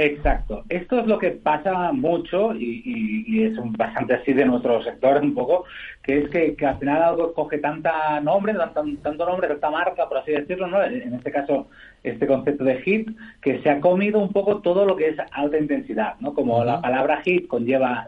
Exacto. 0.00 0.62
Esto 0.68 1.00
es 1.00 1.08
lo 1.08 1.18
que 1.18 1.32
pasa 1.32 1.90
mucho 1.90 2.54
y, 2.54 3.42
es 3.42 3.58
un, 3.58 3.72
bastante 3.72 4.14
así 4.14 4.32
de 4.32 4.44
nuestro 4.44 4.80
sector 4.84 5.20
un 5.20 5.34
poco, 5.34 5.64
que 6.04 6.18
es 6.18 6.30
que, 6.30 6.56
al 6.64 6.78
final 6.78 7.02
algo 7.02 7.34
coge 7.34 7.58
tanta 7.58 8.20
nombre, 8.20 8.54
tanto, 8.54 8.84
tanto 9.02 9.26
nombre, 9.26 9.48
tanta 9.48 9.70
marca, 9.70 10.08
por 10.08 10.18
así 10.18 10.30
decirlo, 10.30 10.68
¿no? 10.68 10.84
En 10.84 11.14
este 11.14 11.32
caso, 11.32 11.66
este 12.04 12.28
concepto 12.28 12.62
de 12.62 12.80
HIT, 12.80 13.08
que 13.42 13.60
se 13.60 13.70
ha 13.70 13.80
comido 13.80 14.20
un 14.20 14.32
poco 14.32 14.60
todo 14.60 14.84
lo 14.84 14.94
que 14.94 15.08
es 15.08 15.16
alta 15.32 15.58
intensidad, 15.58 16.14
¿no? 16.20 16.32
Como 16.32 16.64
la 16.64 16.80
palabra 16.80 17.20
HIT 17.24 17.48
conlleva 17.48 18.06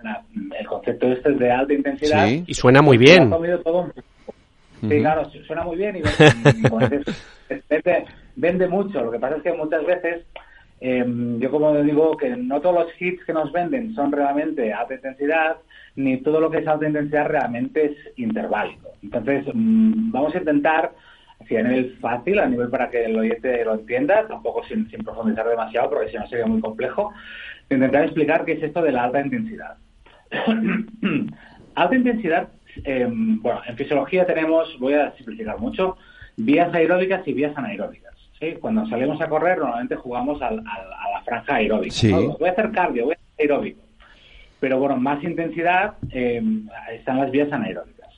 el 0.60 0.66
concepto 0.68 1.08
este 1.08 1.32
de 1.32 1.50
alta 1.50 1.74
intensidad. 1.74 2.28
Sí, 2.28 2.44
y 2.46 2.54
suena 2.54 2.82
muy 2.82 2.98
bien. 2.98 3.24
ha 3.24 3.30
comido 3.30 3.58
todo 3.62 3.90
Sí, 4.80 5.00
claro, 5.00 5.28
suena 5.46 5.62
muy 5.62 5.76
bien 5.76 5.96
y, 5.96 6.02
vende, 7.68 8.04
vende 8.36 8.68
mucho. 8.68 9.02
Lo 9.02 9.10
que 9.10 9.18
pasa 9.18 9.36
es 9.36 9.42
que 9.42 9.52
muchas 9.52 9.84
veces 9.84 10.24
Em, 10.80 11.38
yo 11.38 11.50
como 11.50 11.74
digo 11.82 12.16
que 12.16 12.30
no 12.30 12.60
todos 12.62 12.86
los 12.86 13.02
hits 13.02 13.22
que 13.24 13.34
nos 13.34 13.52
venden 13.52 13.94
son 13.94 14.10
realmente 14.10 14.72
alta 14.72 14.94
intensidad, 14.94 15.58
ni 15.94 16.16
todo 16.18 16.40
lo 16.40 16.50
que 16.50 16.58
es 16.58 16.66
alta 16.66 16.86
intensidad 16.86 17.26
realmente 17.26 17.84
es 17.84 17.96
interválico. 18.16 18.88
Entonces, 19.02 19.44
mm, 19.52 20.10
vamos 20.10 20.34
a 20.34 20.38
intentar, 20.38 20.92
así 21.38 21.56
a 21.56 21.62
nivel 21.62 21.98
fácil, 22.00 22.38
a 22.38 22.46
nivel 22.46 22.70
para 22.70 22.88
que 22.88 23.04
el 23.04 23.18
oyente 23.18 23.62
lo 23.64 23.74
entienda, 23.74 24.26
tampoco 24.26 24.64
sin, 24.64 24.86
profundizar 25.04 25.46
demasiado, 25.46 25.90
porque 25.90 26.10
si 26.10 26.16
no 26.16 26.26
sería 26.28 26.46
muy 26.46 26.62
complejo, 26.62 27.12
intentar 27.68 28.04
explicar 28.04 28.44
qué 28.46 28.52
es 28.52 28.62
esto 28.62 28.80
de 28.80 28.92
la 28.92 29.04
alta 29.04 29.20
intensidad. 29.20 29.76
alta 31.74 31.94
intensidad, 31.94 32.48
em, 32.84 33.42
bueno, 33.42 33.60
en 33.66 33.76
fisiología 33.76 34.24
tenemos, 34.24 34.78
voy 34.78 34.94
a 34.94 35.12
simplificar 35.12 35.58
mucho, 35.58 35.98
vías 36.36 36.72
aeróbicas 36.72 37.26
y 37.28 37.34
vías 37.34 37.56
anaeróbicas. 37.56 38.19
Cuando 38.60 38.86
salimos 38.86 39.20
a 39.20 39.28
correr, 39.28 39.58
normalmente 39.58 39.96
jugamos 39.96 40.40
a 40.40 40.50
la 40.50 41.22
franja 41.24 41.56
aeróbica. 41.56 41.94
Voy 42.38 42.48
a 42.48 42.52
hacer 42.52 42.70
cardio, 42.72 43.04
voy 43.04 43.14
a 43.14 43.16
hacer 43.16 43.50
aeróbico. 43.50 43.82
Pero 44.60 44.78
bueno, 44.78 44.96
más 44.96 45.22
intensidad 45.24 45.94
eh, 46.10 46.42
están 46.92 47.18
las 47.18 47.30
vías 47.30 47.52
anaeróbicas. 47.52 48.08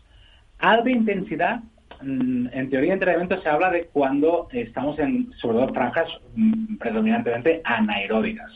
Alta 0.58 0.90
intensidad, 0.90 1.60
mm, 2.02 2.48
en 2.52 2.70
teoría 2.70 2.90
de 2.90 2.94
entrenamiento 2.94 3.40
se 3.40 3.48
habla 3.48 3.70
de 3.70 3.86
cuando 3.86 4.48
estamos 4.52 4.98
en, 4.98 5.32
sobre 5.40 5.58
todo, 5.58 5.74
franjas 5.74 6.08
mm, 6.34 6.76
predominantemente 6.76 7.60
anaeróbicas. 7.64 8.50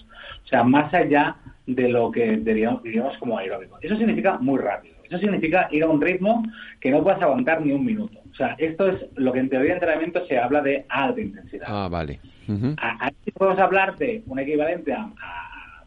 O 0.45 0.49
sea, 0.49 0.63
más 0.63 0.93
allá 0.95 1.37
de 1.67 1.89
lo 1.89 2.11
que 2.11 2.37
diríamos, 2.37 2.83
diríamos 2.83 3.17
como 3.19 3.39
aeróbico. 3.39 3.79
Eso 3.81 3.97
significa 3.97 4.39
muy 4.39 4.59
rápido. 4.59 4.97
Eso 5.05 5.19
significa 5.19 5.69
ir 5.71 5.83
a 5.85 5.89
un 5.89 6.01
ritmo 6.01 6.43
que 6.81 6.91
no 6.91 7.03
puedas 7.03 7.23
aguantar 7.23 7.61
ni 7.65 7.73
un 7.73 7.85
minuto. 7.85 8.19
O 8.31 8.35
sea, 8.35 8.55
esto 8.59 8.89
es 8.89 9.07
lo 9.15 9.33
que 9.33 9.41
en 9.41 9.49
teoría 9.49 9.71
de 9.71 9.75
entrenamiento 9.75 10.27
se 10.27 10.39
habla 10.39 10.63
de 10.63 10.85
alta 10.89 11.21
intensidad. 11.21 11.67
Ah, 11.69 11.89
vale. 11.89 12.21
Aquí 13.01 13.31
podemos 13.33 13.59
hablar 13.59 13.97
de 13.97 14.23
un 14.27 14.39
equivalente 14.39 14.93
a, 14.93 15.11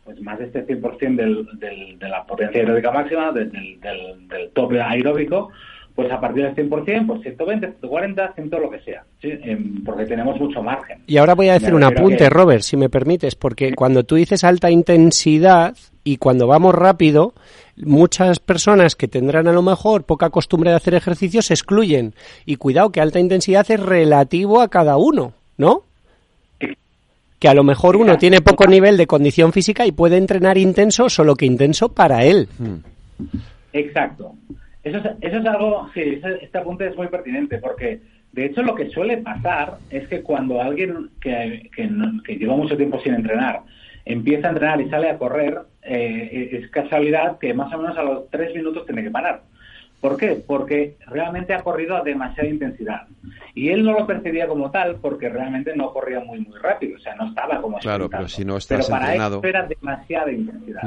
pues 0.03 0.21
más 0.21 0.39
de 0.39 0.45
este 0.45 0.65
100% 0.65 1.15
del, 1.15 1.47
del, 1.59 1.99
de 1.99 2.09
la 2.09 2.25
potencia 2.25 2.61
aeróbica 2.61 2.91
máxima, 2.91 3.31
del, 3.31 3.51
del, 3.79 4.49
tope 4.53 4.81
aeróbico, 4.81 5.51
pues 5.99 6.13
a 6.13 6.21
partir 6.21 6.45
del 6.45 6.55
100%, 6.55 7.07
pues 7.07 7.21
120, 7.23 7.67
140, 7.81 8.33
100, 8.33 8.49
lo 8.51 8.69
que 8.69 8.79
sea, 8.79 9.03
¿sí? 9.21 9.31
Porque 9.83 10.05
tenemos 10.05 10.39
mucho 10.39 10.63
margen. 10.63 10.99
Y 11.07 11.17
ahora 11.17 11.35
voy 11.35 11.49
a 11.49 11.53
decir 11.55 11.73
un 11.73 11.83
apunte, 11.83 12.29
Robert, 12.29 12.61
si 12.61 12.77
me 12.77 12.87
permites, 12.87 13.35
porque 13.35 13.73
cuando 13.73 14.05
tú 14.05 14.15
dices 14.15 14.45
alta 14.45 14.71
intensidad 14.71 15.75
y 16.05 16.15
cuando 16.15 16.47
vamos 16.47 16.73
rápido, 16.73 17.33
muchas 17.75 18.39
personas 18.39 18.95
que 18.95 19.09
tendrán 19.09 19.49
a 19.49 19.51
lo 19.51 19.61
mejor 19.61 20.05
poca 20.05 20.29
costumbre 20.29 20.69
de 20.69 20.77
hacer 20.77 20.93
ejercicio 20.93 21.41
se 21.41 21.53
excluyen. 21.53 22.13
Y 22.45 22.55
cuidado 22.55 22.93
que 22.93 23.01
alta 23.01 23.19
intensidad 23.19 23.69
es 23.69 23.81
relativo 23.81 24.61
a 24.61 24.69
cada 24.69 24.95
uno, 24.95 25.33
¿no? 25.57 25.83
Que 27.39 27.49
a 27.49 27.53
lo 27.53 27.65
mejor 27.65 27.97
uno 27.97 28.17
tiene 28.17 28.39
poco 28.39 28.67
nivel 28.67 28.95
de 28.95 29.05
condición 29.05 29.51
física 29.51 29.85
y 29.85 29.91
puede 29.91 30.15
entrenar 30.15 30.57
intenso, 30.57 31.09
solo 31.09 31.35
que 31.35 31.45
intenso 31.45 31.89
para 31.89 32.23
él. 32.23 32.47
Exacto. 33.73 34.33
Eso 34.83 34.97
es, 34.97 35.05
eso 35.21 35.37
es 35.37 35.45
algo, 35.45 35.89
sí, 35.93 36.21
este 36.41 36.57
apunte 36.57 36.87
es 36.87 36.95
muy 36.95 37.07
pertinente 37.07 37.57
porque 37.57 37.99
de 38.31 38.45
hecho 38.45 38.61
lo 38.61 38.75
que 38.75 38.89
suele 38.89 39.17
pasar 39.17 39.77
es 39.89 40.07
que 40.07 40.21
cuando 40.21 40.61
alguien 40.61 41.09
que, 41.19 41.69
que 41.73 42.35
lleva 42.37 42.55
mucho 42.55 42.77
tiempo 42.77 42.99
sin 43.01 43.13
entrenar 43.13 43.61
empieza 44.05 44.47
a 44.47 44.51
entrenar 44.51 44.81
y 44.81 44.89
sale 44.89 45.09
a 45.09 45.17
correr, 45.17 45.59
eh, 45.83 46.49
es 46.53 46.69
casualidad 46.71 47.37
que 47.37 47.53
más 47.53 47.73
o 47.73 47.77
menos 47.77 47.97
a 47.97 48.03
los 48.03 48.29
tres 48.29 48.53
minutos 48.55 48.85
tiene 48.85 49.03
que 49.03 49.11
parar. 49.11 49.43
¿Por 50.01 50.15
qué? 50.15 50.41
Porque 50.47 50.95
realmente 51.07 51.53
ha 51.53 51.61
corrido 51.61 51.95
a 51.95 52.01
demasiada 52.01 52.49
intensidad. 52.49 53.07
Y 53.53 53.69
él 53.69 53.83
no 53.83 53.91
lo 53.91 54.07
percibía 54.07 54.47
como 54.47 54.71
tal 54.71 54.95
porque 54.95 55.27
realmente 55.27 55.75
no 55.75 55.91
corría 55.91 56.21
muy, 56.21 56.39
muy 56.39 56.57
rápido. 56.57 56.95
O 56.95 56.99
sea, 56.99 57.15
no 57.15 57.27
estaba 57.27 57.61
como... 57.61 57.79
Claro, 57.79 58.09
pero 58.09 58.27
si 58.29 58.45
no 58.45 58.55
estás 58.55 58.87
pero 58.87 58.99
para 58.99 59.13
Él 59.13 59.39
era 59.43 59.67
demasiada 59.67 60.31
intensidad. 60.31 60.83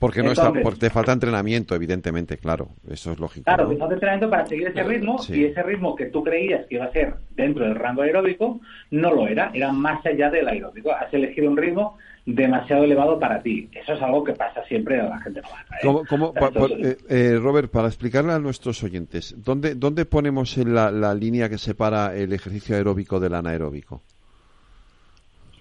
Porque 0.00 0.22
no 0.22 0.32
está, 0.32 0.50
porque 0.50 0.80
te 0.80 0.90
falta 0.90 1.12
entrenamiento, 1.12 1.74
evidentemente, 1.74 2.38
claro, 2.38 2.68
eso 2.90 3.12
es 3.12 3.20
lógico. 3.20 3.44
Claro, 3.44 3.68
te 3.68 3.76
falta 3.76 3.94
entrenamiento 3.94 4.30
para 4.30 4.46
seguir 4.46 4.68
ese 4.68 4.82
ritmo 4.82 5.20
y 5.28 5.44
ese 5.44 5.62
ritmo 5.62 5.94
que 5.94 6.06
tú 6.06 6.24
creías 6.24 6.64
que 6.66 6.76
iba 6.76 6.86
a 6.86 6.92
ser 6.92 7.16
dentro 7.36 7.66
del 7.66 7.74
rango 7.74 8.00
aeróbico 8.00 8.60
no 8.90 9.12
lo 9.12 9.28
era, 9.28 9.50
era 9.52 9.70
más 9.72 10.04
allá 10.06 10.30
del 10.30 10.48
aeróbico. 10.48 10.90
Has 10.90 11.12
elegido 11.12 11.50
un 11.50 11.56
ritmo 11.58 11.98
demasiado 12.24 12.84
elevado 12.84 13.18
para 13.18 13.42
ti. 13.42 13.68
Eso 13.72 13.92
es 13.92 14.00
algo 14.00 14.24
que 14.24 14.32
pasa 14.32 14.64
siempre 14.64 14.98
a 15.00 15.04
la 15.04 15.18
gente 15.18 15.42
eh, 15.84 16.96
eh, 17.10 17.38
Robert, 17.38 17.70
para 17.70 17.88
explicarle 17.88 18.32
a 18.32 18.38
nuestros 18.38 18.82
oyentes, 18.82 19.34
¿dónde, 19.44 19.74
dónde 19.74 20.06
ponemos 20.06 20.56
la, 20.56 20.90
la 20.90 21.14
línea 21.14 21.50
que 21.50 21.58
separa 21.58 22.16
el 22.16 22.32
ejercicio 22.32 22.74
aeróbico 22.74 23.20
del 23.20 23.34
anaeróbico? 23.34 24.00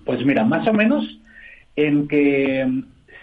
Pues 0.06 0.26
mira, 0.26 0.46
más 0.46 0.66
o 0.66 0.72
menos 0.72 1.20
en 1.76 2.08
que 2.08 2.66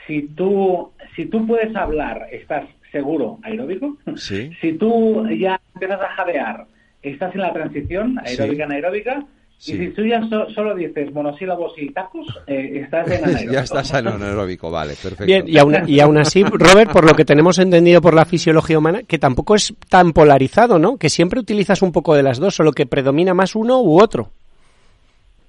si 0.06 0.22
tú, 0.28 0.90
si 1.14 1.26
tú 1.26 1.46
puedes 1.46 1.74
hablar, 1.74 2.28
estás 2.30 2.64
seguro 2.92 3.38
aeróbico. 3.42 3.96
Si 4.60 4.72
tú 4.74 5.26
ya 5.28 5.60
empiezas 5.74 6.00
a 6.00 6.08
jadear, 6.16 6.66
estás 7.02 7.34
en 7.34 7.40
la 7.40 7.52
transición 7.52 8.18
aeróbica 8.18 8.64
anaeróbica. 8.64 9.24
Y 9.58 9.72
si 9.72 9.88
tú 9.88 10.04
ya 10.04 10.20
solo 10.54 10.74
dices 10.74 11.12
monosílabos 11.14 11.72
y 11.78 11.90
tacos, 11.90 12.26
eh, 12.46 12.82
estás 12.84 13.10
en 13.10 13.24
anaeróbico. 13.24 13.52
ya 13.54 13.60
estás 13.60 13.94
en 13.94 14.08
anaeróbico, 14.08 14.70
vale, 14.70 14.94
perfecto. 15.02 15.24
Bien, 15.24 15.44
y 15.46 15.56
aún, 15.56 15.76
y 15.86 16.00
aún 16.00 16.18
así, 16.18 16.42
Robert, 16.44 16.92
por 16.92 17.06
lo 17.06 17.14
que 17.14 17.24
tenemos 17.24 17.58
entendido 17.58 18.02
por 18.02 18.14
la 18.14 18.26
fisiología 18.26 18.78
humana, 18.78 19.02
que 19.04 19.18
tampoco 19.18 19.54
es 19.54 19.74
tan 19.88 20.12
polarizado, 20.12 20.78
¿no? 20.78 20.98
Que 20.98 21.08
siempre 21.08 21.40
utilizas 21.40 21.80
un 21.80 21.90
poco 21.90 22.14
de 22.14 22.22
las 22.22 22.38
dos, 22.38 22.54
solo 22.54 22.72
que 22.72 22.84
predomina 22.84 23.32
más 23.32 23.56
uno 23.56 23.80
u 23.80 24.00
otro. 24.00 24.30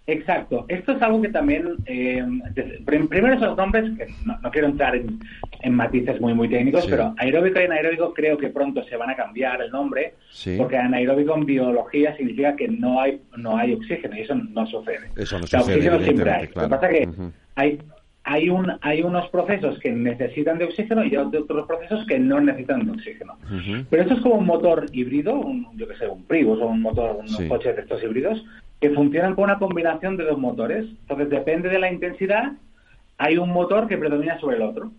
Exacto. 0.07 0.65
Esto 0.69 0.93
es 0.93 1.01
algo 1.01 1.21
que 1.21 1.27
también, 1.27 1.75
eh, 1.85 2.25
primero 2.85 3.33
esos 3.33 3.57
nombres, 3.57 3.91
que 3.97 4.07
no, 4.25 4.51
quiero 4.51 4.67
entrar 4.67 4.95
en, 4.95 5.19
matices 5.73 6.21
muy 6.21 6.33
muy 6.33 6.47
técnicos, 6.47 6.87
pero 6.87 7.13
aeróbico 7.17 7.59
y 7.59 7.65
anaeróbico 7.65 8.13
creo 8.13 8.37
que 8.37 8.47
pronto 8.47 8.81
se 8.85 8.95
van 8.95 9.09
a 9.09 9.17
cambiar 9.17 9.61
el 9.61 9.69
nombre, 9.69 10.13
porque 10.57 10.77
anaeróbico 10.77 11.35
en 11.35 11.45
biología 11.45 12.15
significa 12.15 12.55
que 12.55 12.69
no 12.69 13.01
hay 13.01 13.21
no 13.35 13.57
hay 13.57 13.73
oxígeno 13.73 14.15
y 14.15 14.21
eso 14.21 14.35
no 14.35 14.65
sucede. 14.65 15.09
Eso 15.17 15.39
no 15.39 15.45
sucede. 15.45 15.61
Oxígeno 15.61 15.99
siempre 15.99 16.31
hay. 16.31 16.47
Lo 16.55 16.61
que 16.61 16.69
pasa 16.69 16.89
es 16.89 16.99
que 16.99 17.09
hay 17.55 17.79
hay, 18.29 18.49
un, 18.49 18.73
hay 18.81 19.01
unos 19.03 19.29
procesos 19.29 19.79
que 19.79 19.89
necesitan 19.89 20.57
de 20.57 20.65
oxígeno 20.65 21.01
y 21.05 21.15
hay 21.15 21.15
otros 21.15 21.65
procesos 21.65 22.05
que 22.07 22.19
no 22.19 22.41
necesitan 22.41 22.85
de 22.85 22.91
oxígeno. 22.91 23.37
Pero 23.89 24.01
esto 24.01 24.15
es 24.15 24.19
como 24.19 24.35
un 24.35 24.45
motor 24.45 24.85
híbrido, 24.91 25.33
un, 25.33 25.65
yo 25.77 25.87
que 25.87 25.95
sé, 25.95 26.09
un 26.09 26.23
Prius 26.25 26.59
o 26.59 26.67
un 26.67 26.81
motor, 26.81 27.19
un 27.21 27.47
coche 27.47 27.71
de 27.71 27.81
estos 27.81 28.03
híbridos, 28.03 28.43
que 28.81 28.89
funcionan 28.89 29.33
con 29.33 29.45
una 29.45 29.57
combinación 29.57 30.17
de 30.17 30.25
dos 30.25 30.37
motores. 30.37 30.85
Entonces, 31.01 31.29
depende 31.29 31.69
de 31.69 31.79
la 31.79 31.89
intensidad, 31.89 32.51
hay 33.17 33.37
un 33.37 33.49
motor 33.49 33.87
que 33.87 33.97
predomina 33.97 34.37
sobre 34.41 34.57
el 34.57 34.63
otro. 34.63 34.91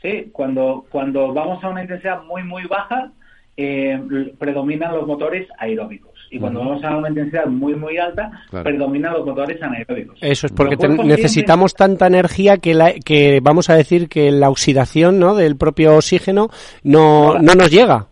¿sí? 0.00 0.30
Cuando, 0.32 0.86
cuando 0.88 1.34
vamos 1.34 1.64
a 1.64 1.68
una 1.68 1.82
intensidad 1.82 2.22
muy, 2.22 2.44
muy 2.44 2.66
baja, 2.66 3.10
eh, 3.56 4.00
predominan 4.38 4.94
los 4.94 5.08
motores 5.08 5.48
aeróbicos. 5.58 6.15
Y 6.30 6.38
cuando 6.38 6.60
vamos 6.60 6.82
a 6.82 6.96
una 6.96 7.08
intensidad 7.08 7.46
muy, 7.46 7.74
muy 7.74 7.98
alta, 7.98 8.30
predominan 8.50 9.12
los 9.12 9.26
motores 9.26 9.62
anaeróbicos. 9.62 10.18
Eso 10.20 10.46
es 10.46 10.52
porque 10.52 10.76
necesitamos 10.88 11.74
tanta 11.74 12.06
energía 12.06 12.58
que, 12.58 12.74
la, 12.74 12.92
que 12.94 13.40
vamos 13.42 13.70
a 13.70 13.74
decir 13.74 14.08
que 14.08 14.30
la 14.30 14.50
oxidación 14.50 15.18
¿no? 15.18 15.34
del 15.34 15.56
propio 15.56 15.96
oxígeno 15.96 16.48
no, 16.82 17.38
no 17.38 17.54
nos 17.54 17.70
llega. 17.70 18.06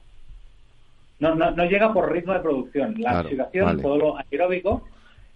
No, 1.19 1.35
no, 1.35 1.51
no, 1.51 1.65
llega 1.65 1.93
por 1.93 2.13
ritmo 2.13 2.35
de 2.35 2.41
producción. 2.41 2.95
La 2.99 3.21
oxidación, 3.21 3.81
todo 3.81 3.97
lo 3.97 4.17
aeróbico, 4.19 4.85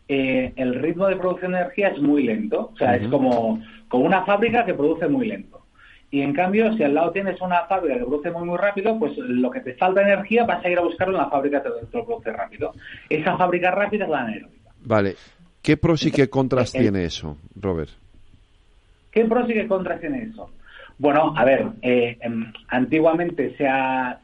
eh, 0.08 0.52
el 0.56 0.74
ritmo 0.74 1.06
de 1.06 1.16
producción 1.16 1.52
de 1.52 1.58
energía 1.58 1.88
es 1.88 2.00
muy 2.00 2.24
lento. 2.24 2.70
O 2.74 2.76
sea, 2.76 2.96
es 2.96 3.08
como, 3.08 3.60
como 3.88 4.04
una 4.04 4.24
fábrica 4.24 4.64
que 4.64 4.74
produce 4.74 5.08
muy 5.08 5.26
lento. 5.26 5.60
Y 6.10 6.22
en 6.22 6.32
cambio, 6.32 6.74
si 6.74 6.82
al 6.82 6.94
lado 6.94 7.10
tienes 7.10 7.40
una 7.40 7.64
fábrica 7.66 7.98
que 7.98 8.04
produce 8.04 8.30
muy, 8.30 8.46
muy 8.46 8.56
rápido, 8.56 8.98
pues 8.98 9.16
lo 9.18 9.50
que 9.50 9.60
te 9.60 9.74
falta 9.74 10.02
energía 10.02 10.44
vas 10.44 10.64
a 10.64 10.70
ir 10.70 10.78
a 10.78 10.82
buscarlo 10.82 11.16
en 11.16 11.22
la 11.22 11.30
fábrica 11.30 11.62
que 11.62 11.68
te 11.68 11.96
lo 11.96 12.06
produce 12.06 12.32
rápido. 12.32 12.72
Esa 13.10 13.36
fábrica 13.36 13.70
rápida 13.70 14.04
es 14.04 14.10
la 14.10 14.20
anaeróbica. 14.20 14.70
Vale. 14.80 15.16
¿Qué 15.62 15.76
pros 15.76 16.06
y 16.06 16.10
qué 16.10 16.30
contras 16.30 16.74
eh, 16.74 16.78
tiene 16.80 17.04
eso, 17.04 17.36
Robert? 17.54 17.90
¿Qué 19.10 19.24
pros 19.26 19.50
y 19.50 19.52
qué 19.52 19.66
contras 19.66 20.00
tiene 20.00 20.22
eso? 20.22 20.50
Bueno, 20.96 21.34
a 21.36 21.44
ver, 21.44 21.66
eh, 21.82 22.16
em, 22.20 22.52
antiguamente 22.68 23.54
se 23.56 23.66
ha, 23.68 24.18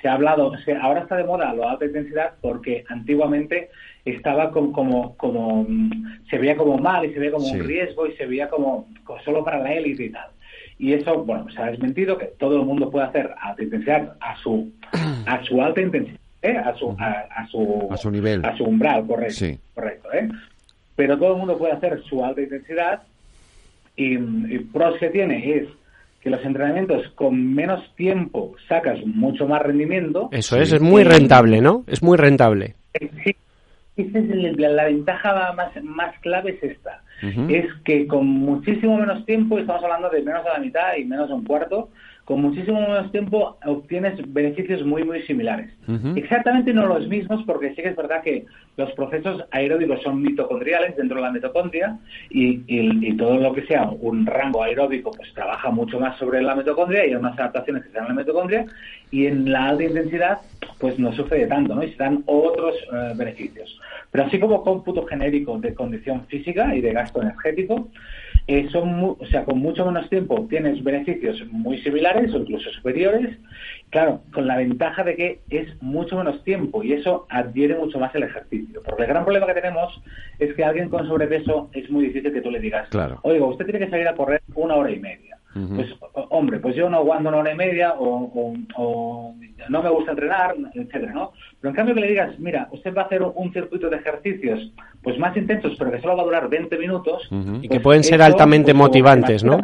se 0.00 0.08
ha 0.08 0.12
hablado, 0.12 0.52
ahora 0.82 1.00
está 1.00 1.16
de 1.16 1.24
moda 1.24 1.54
la 1.54 1.70
alta 1.70 1.86
intensidad 1.86 2.34
porque 2.40 2.84
antiguamente 2.88 3.70
estaba 4.04 4.50
como, 4.50 4.72
como, 4.72 5.16
como 5.16 5.66
se 6.30 6.38
veía 6.38 6.56
como 6.56 6.78
mal 6.78 7.04
y 7.04 7.12
se 7.12 7.18
veía 7.18 7.32
como 7.32 7.46
un 7.46 7.64
riesgo 7.64 8.06
y 8.06 8.16
se 8.16 8.26
veía 8.26 8.48
como, 8.48 8.88
solo 9.24 9.44
para 9.44 9.58
la 9.58 9.72
élite 9.72 10.04
y 10.04 10.10
tal. 10.10 10.30
Y 10.78 10.92
eso, 10.92 11.24
bueno, 11.24 11.48
se 11.50 11.60
ha 11.60 11.66
desmentido 11.66 12.18
que 12.18 12.26
todo 12.38 12.56
el 12.60 12.66
mundo 12.66 12.90
puede 12.90 13.06
hacer 13.06 13.34
alta 13.40 13.62
intensidad 13.62 14.16
a 14.20 14.36
su, 14.36 14.70
a 15.26 15.42
su 15.44 15.62
alta 15.62 15.80
intensidad, 15.80 16.20
¿eh? 16.42 16.56
a, 16.58 16.74
su, 16.74 16.96
a, 16.98 17.46
su, 17.50 17.88
a 17.90 17.96
su 17.96 18.10
nivel, 18.10 18.44
a 18.44 18.56
su 18.56 18.64
umbral, 18.64 19.06
correcto. 19.06 19.46
correcto 19.74 20.12
¿eh? 20.12 20.28
Pero 20.94 21.18
todo 21.18 21.32
el 21.32 21.38
mundo 21.38 21.56
puede 21.58 21.72
hacer 21.72 22.02
su 22.04 22.24
alta 22.24 22.42
intensidad 22.42 23.02
y, 23.96 24.14
y 24.14 24.58
pros 24.72 24.98
que 24.98 25.08
tiene 25.08 25.56
es 25.56 25.68
que 26.26 26.30
los 26.30 26.44
entrenamientos 26.44 27.08
con 27.14 27.54
menos 27.54 27.82
tiempo 27.94 28.54
sacas 28.68 28.98
mucho 29.06 29.46
más 29.46 29.62
rendimiento. 29.62 30.28
Eso 30.32 30.56
es, 30.58 30.72
es 30.72 30.80
muy 30.80 31.04
rentable, 31.04 31.60
¿no? 31.60 31.84
Es 31.86 32.02
muy 32.02 32.16
rentable. 32.16 32.74
Sí, 33.22 33.36
es 33.96 34.58
la, 34.58 34.84
ventaja 34.84 35.52
más, 35.54 35.82
más 35.82 36.18
clave 36.20 36.50
es 36.50 36.72
esta. 36.72 37.02
Es 37.48 37.66
que 37.84 38.06
con 38.06 38.26
muchísimo 38.26 38.98
menos 38.98 39.24
tiempo, 39.24 39.58
estamos 39.58 39.82
hablando 39.82 40.10
de 40.10 40.22
menos 40.22 40.44
de 40.44 40.50
la 40.50 40.58
mitad 40.58 40.96
y 40.96 41.04
menos 41.04 41.28
de 41.28 41.34
un 41.34 41.44
cuarto, 41.44 41.88
con 42.26 42.42
muchísimo 42.42 42.80
menos 42.80 43.12
tiempo 43.12 43.56
obtienes 43.64 44.20
beneficios 44.32 44.84
muy, 44.84 45.04
muy 45.04 45.22
similares. 45.22 45.70
Exactamente 46.16 46.74
no 46.74 46.84
los 46.86 47.06
mismos, 47.06 47.44
porque 47.46 47.70
sí 47.70 47.82
que 47.82 47.90
es 47.90 47.96
verdad 47.96 48.20
que 48.20 48.44
los 48.76 48.90
procesos 48.92 49.44
aeróbicos 49.52 50.02
son 50.02 50.20
mitocondriales 50.20 50.96
dentro 50.96 51.18
de 51.18 51.22
la 51.22 51.30
mitocondria 51.30 51.96
y, 52.28 52.62
y, 52.66 53.16
todo 53.16 53.36
lo 53.36 53.54
que 53.54 53.64
sea 53.66 53.88
un 54.00 54.26
rango 54.26 54.64
aeróbico 54.64 55.12
pues 55.12 55.32
trabaja 55.34 55.70
mucho 55.70 56.00
más 56.00 56.18
sobre 56.18 56.42
la 56.42 56.56
mitocondria 56.56 57.06
y 57.06 57.10
hay 57.10 57.14
unas 57.14 57.38
adaptaciones 57.38 57.84
que 57.84 57.90
se 57.90 57.94
dan 57.94 58.08
en 58.10 58.16
la 58.16 58.22
mitocondria 58.22 58.66
y 59.12 59.26
en 59.26 59.52
la 59.52 59.68
alta 59.68 59.84
intensidad 59.84 60.38
pues 60.80 60.98
no 60.98 61.12
sucede 61.12 61.46
tanto, 61.46 61.76
¿no? 61.76 61.84
Y 61.84 61.92
se 61.92 61.96
dan 61.96 62.24
otros 62.26 62.74
eh, 62.74 63.12
beneficios. 63.14 63.80
Pero 64.10 64.24
así 64.24 64.40
como 64.40 64.64
cómputo 64.64 65.06
genérico 65.06 65.58
de 65.58 65.74
condición 65.74 66.26
física 66.26 66.74
y 66.74 66.80
de 66.80 66.92
gasto 66.92 67.22
energético, 67.22 67.88
eh, 68.48 68.68
son 68.70 69.16
o 69.18 69.26
sea, 69.30 69.44
con 69.44 69.58
mucho 69.58 69.84
menos 69.84 70.08
tiempo 70.08 70.46
tienes 70.48 70.82
beneficios 70.84 71.42
muy 71.50 71.78
similares 71.82 72.32
o 72.32 72.38
incluso 72.38 72.70
superiores, 72.70 73.36
claro, 73.90 74.22
con 74.32 74.46
la 74.46 74.56
ventaja 74.56 75.02
de 75.02 75.16
que 75.16 75.40
es 75.50 75.82
mucho 75.82 76.16
menos 76.16 76.44
tiempo 76.44 76.82
y 76.82 76.92
eso 76.92 77.26
adhiere 77.28 77.76
mucho 77.76 77.98
más 77.98 78.14
el 78.14 78.22
ejercicio. 78.22 78.82
Porque 78.84 79.02
el 79.02 79.08
gran 79.08 79.24
problema 79.24 79.46
que 79.46 79.54
tenemos 79.54 80.00
es 80.38 80.54
que 80.54 80.64
alguien 80.64 80.88
con 80.88 81.06
sobrepeso 81.08 81.70
es 81.72 81.90
muy 81.90 82.06
difícil 82.06 82.32
que 82.32 82.40
tú 82.40 82.50
le 82.50 82.60
digas, 82.60 82.88
claro. 82.90 83.18
oiga, 83.22 83.46
usted 83.46 83.64
tiene 83.64 83.80
que 83.80 83.90
salir 83.90 84.06
a 84.06 84.14
correr 84.14 84.42
una 84.54 84.76
hora 84.76 84.90
y 84.92 85.00
media. 85.00 85.36
Pues, 85.74 85.88
hombre, 86.28 86.58
pues 86.58 86.76
yo 86.76 86.90
no 86.90 86.98
aguanto 86.98 87.30
una 87.30 87.38
hora 87.38 87.52
y 87.52 87.56
media 87.56 87.94
o, 87.98 88.54
no 89.70 89.82
me 89.82 89.88
gusta 89.88 90.10
entrenar, 90.10 90.54
etcétera, 90.74 91.12
¿no? 91.12 91.32
Pero 91.60 91.70
en 91.70 91.76
cambio 91.76 91.94
que 91.94 92.02
le 92.02 92.08
digas, 92.08 92.38
mira, 92.38 92.68
usted 92.72 92.94
va 92.94 93.02
a 93.02 93.04
hacer 93.06 93.22
un 93.22 93.52
circuito 93.54 93.88
de 93.88 93.96
ejercicios 93.96 94.70
pues 95.06 95.20
más 95.20 95.36
intensos, 95.36 95.76
pero 95.78 95.92
que 95.92 96.00
solo 96.00 96.16
va 96.16 96.22
a 96.22 96.24
durar 96.24 96.48
20 96.48 96.76
minutos. 96.78 97.28
y 97.62 97.68
que 97.68 97.78
pueden 97.78 98.02
ser 98.02 98.20
altamente 98.20 98.72
pues, 98.72 98.76
motivantes, 98.76 99.44
¿no? 99.44 99.60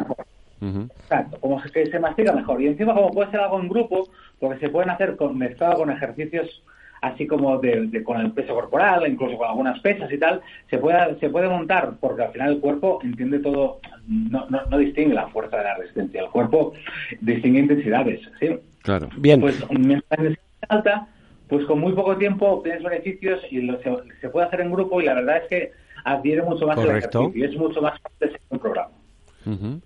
Exacto, 1.01 1.37
como 1.41 1.61
que 1.61 1.85
se 1.85 1.99
mastiga 1.99 2.31
mejor. 2.31 2.61
Y 2.61 2.67
encima, 2.67 2.93
como 2.93 3.11
puede 3.11 3.29
ser 3.29 3.41
algo 3.41 3.59
en 3.59 3.67
grupo, 3.67 4.07
porque 4.39 4.57
se 4.61 4.69
pueden 4.69 4.89
hacer 4.89 5.17
con, 5.17 5.37
mezclado 5.37 5.79
con 5.79 5.91
ejercicios 5.91 6.63
así 7.01 7.27
como 7.27 7.57
de, 7.57 8.01
con 8.05 8.21
el 8.21 8.31
peso 8.31 8.53
corporal, 8.53 9.05
incluso 9.05 9.37
con 9.37 9.49
algunas 9.49 9.77
pesas 9.81 10.09
y 10.13 10.17
tal, 10.17 10.39
se 10.69 10.77
puede, 10.77 11.19
se 11.19 11.29
puede 11.29 11.49
montar, 11.49 11.95
porque 11.99 12.23
al 12.23 12.31
final 12.31 12.53
el 12.53 12.59
cuerpo 12.61 12.99
entiende 13.03 13.39
todo, 13.39 13.81
no, 14.07 14.49
no, 14.49 14.61
no 14.69 14.77
distingue 14.77 15.13
la 15.13 15.27
fuerza 15.27 15.57
de 15.57 15.63
la 15.65 15.75
resistencia, 15.75 16.21
el 16.21 16.29
cuerpo 16.29 16.71
distingue 17.19 17.59
intensidades, 17.59 18.21
¿sí? 18.39 18.57
Claro. 18.81 19.09
Bien. 19.17 19.41
Pues 19.41 19.61
mientras 19.71 20.25
es 20.25 20.37
alta, 20.69 21.09
pues 21.53 21.67
con 21.67 21.79
muy 21.79 21.93
poco 21.93 22.17
tiempo 22.17 22.47
obtienes 22.47 22.81
beneficios 22.81 23.39
y 23.51 23.61
lo, 23.61 23.79
se, 23.79 24.29
puede 24.29 24.47
hacer 24.47 24.61
en 24.61 24.71
grupo 24.71 24.99
y 24.99 25.05
la 25.05 25.13
verdad 25.13 25.37
es 25.37 25.47
que 25.47 25.71
adhiere 26.03 26.41
mucho 26.41 26.65
más 26.65 26.79
el 26.79 26.89
ejercicio 26.89 27.31
y 27.35 27.43
es 27.43 27.55
mucho 27.55 27.79
más 27.79 28.01
fácil 28.01 28.35
un 28.49 28.57
programa. 28.57 28.89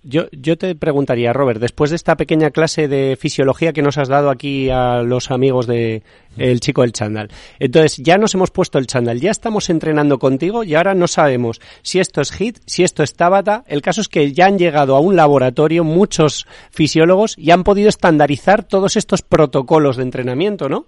Yo, 0.03 0.27
yo 0.31 0.55
te 0.55 0.75
preguntaría, 0.75 1.33
Robert, 1.33 1.59
después 1.59 1.89
de 1.89 1.95
esta 1.95 2.15
pequeña 2.15 2.51
clase 2.51 2.87
de 2.87 3.17
fisiología 3.19 3.73
que 3.73 3.81
nos 3.81 3.97
has 3.97 4.07
dado 4.07 4.29
aquí 4.29 4.69
a 4.69 5.01
los 5.01 5.31
amigos 5.31 5.65
de 5.65 6.03
El 6.37 6.59
Chico 6.59 6.83
del 6.83 6.93
Chandal, 6.93 7.31
entonces 7.59 7.97
ya 7.97 8.17
nos 8.17 8.35
hemos 8.35 8.51
puesto 8.51 8.77
el 8.77 8.85
Chandal, 8.85 9.19
ya 9.19 9.31
estamos 9.31 9.69
entrenando 9.69 10.19
contigo 10.19 10.63
y 10.63 10.75
ahora 10.75 10.93
no 10.93 11.07
sabemos 11.07 11.59
si 11.81 11.99
esto 11.99 12.21
es 12.21 12.31
HIT, 12.39 12.59
si 12.65 12.83
esto 12.83 13.03
es 13.03 13.15
Tabata. 13.15 13.65
El 13.67 13.81
caso 13.81 13.99
es 13.99 14.07
que 14.07 14.31
ya 14.31 14.45
han 14.45 14.59
llegado 14.59 14.95
a 14.95 15.01
un 15.01 15.17
laboratorio 15.17 15.83
muchos 15.83 16.45
fisiólogos 16.69 17.35
y 17.37 17.51
han 17.51 17.63
podido 17.63 17.89
estandarizar 17.89 18.63
todos 18.63 18.95
estos 18.95 19.21
protocolos 19.21 19.97
de 19.97 20.03
entrenamiento, 20.03 20.69
¿no? 20.69 20.85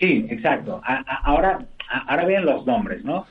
Sí, 0.00 0.26
exacto. 0.30 0.80
ahora, 1.24 1.60
ahora 2.08 2.24
vienen 2.24 2.46
los 2.46 2.66
nombres, 2.66 3.04
¿no? 3.04 3.26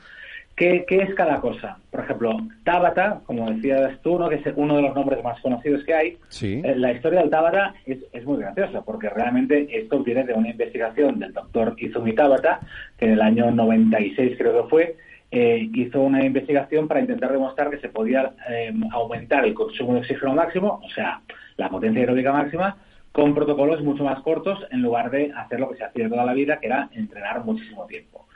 ¿Qué, 0.60 0.84
es 0.90 1.14
cada 1.14 1.40
cosa? 1.40 1.78
Por 1.90 2.00
ejemplo, 2.00 2.36
Tabata, 2.64 3.22
como 3.24 3.50
decías 3.50 3.98
tú, 4.02 4.18
¿no? 4.18 4.28
que 4.28 4.34
es 4.34 4.42
uno 4.56 4.76
de 4.76 4.82
los 4.82 4.94
nombres 4.94 5.24
más 5.24 5.40
conocidos 5.40 5.82
que 5.84 5.94
hay. 5.94 6.18
Eh, 6.42 6.74
la 6.76 6.92
historia 6.92 7.20
del 7.20 7.30
Tabata 7.30 7.72
es, 7.86 8.24
muy 8.26 8.40
graciosa, 8.40 8.82
porque 8.82 9.08
realmente 9.08 9.66
esto 9.72 10.02
viene 10.02 10.24
de 10.24 10.34
una 10.34 10.50
investigación 10.50 11.18
del 11.18 11.32
doctor 11.32 11.74
Izumi 11.78 12.14
Tabata, 12.14 12.60
que 12.98 13.06
en 13.06 13.12
el 13.12 13.22
año 13.22 13.50
96 13.50 14.36
creo 14.36 14.62
que 14.62 14.68
fue, 14.68 14.96
eh, 15.30 15.66
hizo 15.72 16.02
una 16.02 16.22
investigación 16.26 16.86
para 16.88 17.00
intentar 17.00 17.32
demostrar 17.32 17.70
que 17.70 17.78
se 17.78 17.88
podía 17.88 18.34
eh, 18.50 18.70
aumentar 18.92 19.46
el 19.46 19.54
consumo 19.54 19.94
de 19.94 20.00
oxígeno 20.00 20.34
máximo, 20.34 20.82
o 20.84 20.90
sea, 20.90 21.22
la 21.56 21.70
potencia 21.70 22.02
aeróbica 22.02 22.32
máxima, 22.32 22.76
con 23.12 23.34
protocolos 23.34 23.82
mucho 23.82 24.04
más 24.04 24.20
cortos 24.20 24.58
en 24.70 24.82
lugar 24.82 25.10
de 25.10 25.32
hacer 25.32 25.60
lo 25.60 25.70
que 25.70 25.76
se 25.76 25.84
hacía 25.84 26.08
toda 26.08 26.24
la 26.24 26.34
vida, 26.34 26.60
que 26.60 26.66
era 26.66 26.88
entrenar 26.92 27.44
muchísimo 27.44 27.86
tiempo. 27.86 28.26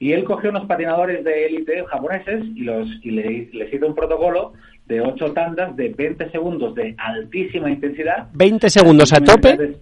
Y 0.00 0.12
él 0.12 0.24
cogió 0.24 0.50
unos 0.50 0.66
patinadores 0.66 1.24
de 1.24 1.46
élite 1.46 1.84
japoneses 1.86 2.44
y, 2.54 2.62
los, 2.62 2.88
y 3.02 3.10
les 3.12 3.72
hizo 3.72 3.86
un 3.86 3.94
protocolo 3.94 4.52
de 4.86 5.00
ocho 5.00 5.32
tandas 5.32 5.74
de 5.76 5.88
20 5.90 6.30
segundos 6.30 6.74
de 6.74 6.94
altísima 6.98 7.70
intensidad. 7.70 8.28
¿20 8.32 8.68
segundos 8.68 9.12
a 9.12 9.20
tope? 9.20 9.76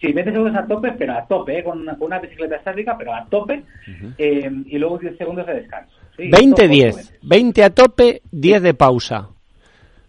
Sí, 0.00 0.12
20 0.12 0.32
segundos 0.32 0.56
a 0.56 0.66
tope, 0.66 0.92
pero 0.98 1.14
a 1.14 1.26
tope, 1.26 1.58
¿eh? 1.58 1.64
con, 1.64 1.86
una, 2.00 2.18
bicicleta 2.18 2.56
estática, 2.56 2.96
pero 2.98 3.14
a 3.14 3.24
tope, 3.26 3.62
eh, 4.18 4.50
y 4.66 4.78
luego 4.78 4.98
10 4.98 5.16
segundos 5.16 5.46
de 5.46 5.54
descanso. 5.54 5.94
20-10, 6.18 7.18
20 7.22 7.64
a 7.64 7.70
tope, 7.70 8.22
10 8.30 8.62
de 8.62 8.74
pausa. 8.74 9.28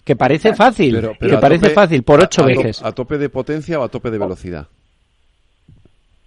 Que 0.05 0.15
parece 0.15 0.53
fácil, 0.53 1.01
que 1.19 1.37
parece 1.37 1.71
fácil, 1.71 2.03
por 2.03 2.21
8 2.21 2.45
veces. 2.45 2.83
¿A 2.83 2.91
tope 2.91 3.17
de 3.17 3.29
potencia 3.29 3.79
o 3.79 3.83
a 3.83 3.89
tope 3.89 4.11
de 4.11 4.19
velocidad? 4.19 4.67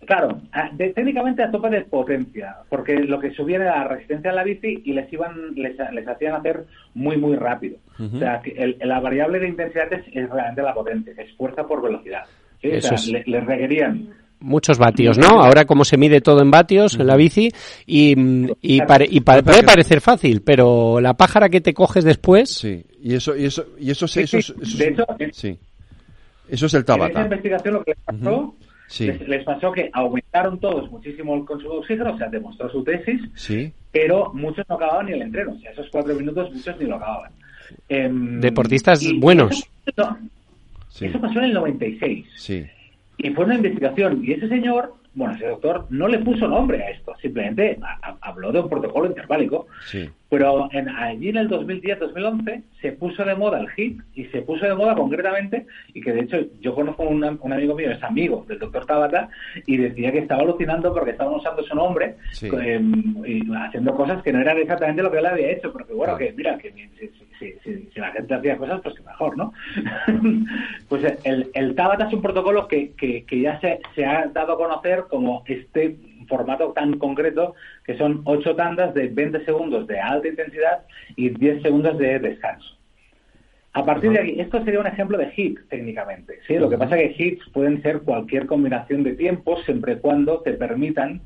Claro, 0.05 0.41
técnicamente 0.77 1.43
a 1.43 1.51
tope 1.51 1.69
de 1.69 1.83
potencia, 1.83 2.57
porque 2.69 2.95
lo 2.95 3.21
que 3.21 3.31
subía 3.33 3.57
era 3.57 3.83
la 3.83 3.89
resistencia 3.89 4.31
a 4.31 4.35
la 4.35 4.43
bici 4.43 4.83
y 4.85 4.95
les 4.95 5.13
iban, 5.13 5.55
les, 5.55 5.79
hacían 6.09 6.35
hacer 6.35 6.65
muy 6.95 7.19
muy 7.19 7.37
rápido. 7.37 7.77
O 8.01 8.19
sea, 8.19 8.41
que 8.43 8.77
la 8.81 9.01
variable 9.01 9.39
de 9.39 9.49
intensidad 9.49 9.93
es, 9.93 10.31
realmente 10.31 10.63
la 10.63 10.75
potencia, 10.75 11.13
es 11.17 11.31
fuerza 11.37 11.65
por 11.65 11.83
velocidad. 11.83 12.25
O 12.65 12.81
sea, 12.81 12.99
les 13.27 13.45
requerían 13.45 14.09
muchos 14.41 14.79
vatios, 14.79 15.19
¿no? 15.19 15.43
Ahora 15.43 15.65
como 15.67 15.85
se 15.85 15.97
mide 15.97 16.21
todo 16.21 16.43
en 16.43 16.51
vatios 16.51 16.99
en 16.99 17.07
la 17.07 17.17
bici 17.17 17.51
y, 17.87 18.15
y, 18.61 18.81
puede 18.81 19.63
parecer 19.63 20.01
fácil, 20.01 20.43
pero 20.43 21.01
la 21.01 21.15
pájara 21.15 21.49
que 21.49 21.61
te 21.61 21.75
coges 21.75 22.05
después... 22.05 22.51
Sí, 22.51 22.85
y 23.03 23.15
eso, 23.15 23.37
y 23.37 23.45
eso, 23.45 23.67
y 23.79 23.91
eso, 23.91 24.09
sí, 24.09 24.21
eso, 24.21 24.39
sí. 25.33 25.59
Eso 26.49 26.67
es 26.67 26.75
el 26.75 26.85
Tabata. 26.85 27.07
En 27.07 27.11
esa 27.19 27.25
investigación 27.25 27.75
lo 27.75 27.85
que 27.85 27.91
les 27.91 28.01
pasó, 28.05 28.55
les, 28.99 29.45
pasó 29.45 29.73
que 29.73 29.91
aumentaron 29.93 30.59
todos 30.59 30.91
muchísimo 30.91 31.37
el 31.37 31.45
consumo 31.45 31.75
de 31.75 31.79
oxígeno, 31.81 32.15
o 32.15 32.19
sea, 32.19 32.29
demostró 32.29 32.71
su 32.71 32.83
tesis, 32.83 33.21
sí. 33.35 33.73
pero 33.93 34.33
muchos 34.33 34.67
no 34.69 34.77
acababan 34.77 35.07
ni 35.07 35.13
el 35.13 35.23
entreno, 35.23 35.53
o 35.53 35.59
sea, 35.59 35.73
esos 35.73 35.89
cuatro 35.91 36.15
minutos 36.15 36.51
muchos 36.53 36.79
ni 36.79 36.87
lo 36.87 36.97
acababan. 36.97 37.33
Em, 37.89 38.41
Deportistas 38.41 39.05
buenos. 39.19 39.69
Eso, 39.85 40.17
eso 41.01 41.21
pasó 41.21 41.39
en 41.39 41.45
el 41.45 41.53
96. 41.53 42.27
Sí. 42.37 42.67
Y 43.19 43.31
fue 43.31 43.45
una 43.45 43.57
investigación. 43.57 44.23
Y 44.25 44.33
ese 44.33 44.49
señor 44.49 44.95
bueno, 45.19 45.35
ese 45.35 45.49
doctor 45.49 45.87
no 45.91 46.07
le 46.07 46.19
puso 46.21 46.47
nombre 46.47 46.83
a 46.83 46.91
esto, 46.91 47.13
simplemente 47.21 47.79
habló 48.21 48.53
de 48.53 48.61
un 48.61 48.69
protocolo 48.69 49.09
interválico. 49.09 49.67
Pero 50.31 50.69
en, 50.73 50.89
allí 50.89 51.31
en 51.31 51.39
el 51.39 51.49
2010-2011 51.49 52.63
se 52.83 52.93
puso 52.93 53.25
de 53.25 53.35
moda 53.35 53.61
el 53.61 53.69
HIT 53.75 54.01
y 54.15 54.25
se 54.27 54.43
puso 54.43 54.67
de 54.67 54.75
moda 54.75 54.95
concretamente, 54.95 55.67
y 55.95 56.01
que 56.01 56.13
de 56.13 56.21
hecho 56.21 56.37
yo 56.61 56.75
conozco 56.75 57.05
un, 57.05 57.25
un 57.41 57.53
amigo 57.53 57.75
mío, 57.75 57.91
es 57.91 58.03
amigo 58.03 58.45
del 58.47 58.59
doctor 58.59 58.85
Tabata, 58.85 59.31
y 59.67 59.79
decía 59.79 60.13
que 60.13 60.19
estaba 60.19 60.43
alucinando 60.43 60.93
porque 60.93 61.13
estaban 61.13 61.35
usando 61.35 61.63
su 61.63 61.75
nombre 61.75 62.17
em, 62.43 63.25
y 63.25 63.43
haciendo 63.55 63.95
cosas 63.95 64.23
que 64.23 64.33
no 64.33 64.41
eran 64.41 64.59
exactamente 64.59 65.03
lo 65.03 65.11
que 65.11 65.19
él 65.19 65.27
había 65.27 65.51
hecho, 65.51 65.73
porque 65.73 65.95
bueno, 65.95 66.17
que 66.17 66.33
mira, 66.37 66.59
que 66.59 66.73
si, 67.39 67.55
si, 67.63 68.01
la 68.01 68.13
gente 68.13 68.35
hacía 68.35 68.57
cosas, 68.57 68.81
pues 68.83 68.97
que 68.97 69.03
mejor, 69.03 69.37
¿no? 69.37 69.53
pues 70.89 71.19
el, 71.25 71.51
el 71.55 71.75
Tabata 71.75 72.07
es 72.07 72.13
un 72.13 72.23
protocolo 72.23 72.69
que, 72.69 72.93
que, 72.93 73.25
que 73.25 73.41
ya 73.41 73.59
se, 73.61 73.81
se 73.95 74.05
ha 74.05 74.27
dado 74.27 74.55
a 74.55 74.59
conocer 74.59 75.05
como 75.09 75.43
este 75.47 75.97
formato 76.29 76.73
tan 76.73 76.99
concreto 76.99 77.55
que 77.85 77.97
son 77.97 78.23
8 78.25 78.55
tandas 78.57 78.95
de 78.95 79.09
20 79.09 79.45
segundos 79.45 79.87
de 79.87 79.99
alta 80.01 80.29
intensidad 80.29 80.83
y 81.17 81.31
10 81.31 81.63
segundos 81.63 81.99
de 81.99 82.19
descanso. 82.19 82.77
A 83.73 83.85
partir 83.85 84.11
de 84.11 84.21
aquí, 84.21 84.41
esto 84.41 84.65
sería 84.65 84.81
un 84.81 84.87
ejemplo 84.87 85.19
de 85.19 85.31
hit 85.31 85.59
técnicamente. 85.69 86.39
¿sí? 86.47 86.59
Lo 86.59 86.69
que 86.69 86.79
pasa 86.79 86.99
es 86.99 87.17
que 87.17 87.25
hits 87.25 87.49
pueden 87.51 87.83
ser 87.83 88.01
cualquier 88.01 88.47
combinación 88.47 89.03
de 89.05 89.15
tiempos 89.15 89.63
siempre 89.65 89.93
y 89.93 89.97
cuando 89.97 90.41
te 90.41 90.55
permitan 90.55 91.21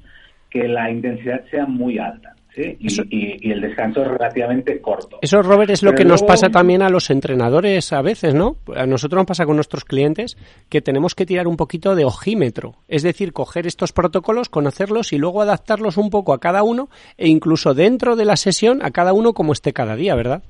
que 0.50 0.68
la 0.68 0.90
intensidad 0.90 1.44
sea 1.50 1.66
muy 1.66 1.98
alta. 1.98 2.34
Y, 2.54 3.50
el 3.50 3.60
descanso 3.62 4.02
es 4.02 4.08
relativamente 4.08 4.80
corto. 4.80 5.18
Eso, 5.22 5.40
Robert, 5.42 5.70
es 5.70 5.82
lo 5.82 5.94
que 5.94 6.04
nos 6.04 6.22
pasa 6.22 6.50
también 6.50 6.82
a 6.82 6.90
los 6.90 7.10
entrenadores 7.10 7.92
a 7.92 8.02
veces, 8.02 8.34
¿no? 8.34 8.56
A 8.76 8.84
nosotros 8.86 9.20
nos 9.20 9.26
pasa 9.26 9.46
con 9.46 9.56
nuestros 9.56 9.84
clientes 9.84 10.36
que 10.68 10.82
tenemos 10.82 11.14
que 11.14 11.24
tirar 11.24 11.46
un 11.46 11.56
poquito 11.56 11.94
de 11.94 12.04
ojímetro, 12.04 12.74
es 12.88 13.02
decir, 13.02 13.32
coger 13.32 13.66
estos 13.66 13.92
protocolos, 13.92 14.50
conocerlos 14.50 15.12
y 15.12 15.18
luego 15.18 15.40
adaptarlos 15.40 15.96
un 15.96 16.10
poco 16.10 16.34
a 16.34 16.40
cada 16.40 16.62
uno 16.62 16.90
e 17.16 17.28
incluso 17.28 17.72
dentro 17.72 18.16
de 18.16 18.26
la 18.26 18.36
sesión 18.36 18.82
a 18.82 18.90
cada 18.90 19.14
uno 19.14 19.32
como 19.32 19.52
esté 19.52 19.72
cada 19.72 19.96
día, 19.96 20.14
¿verdad? 20.14 20.42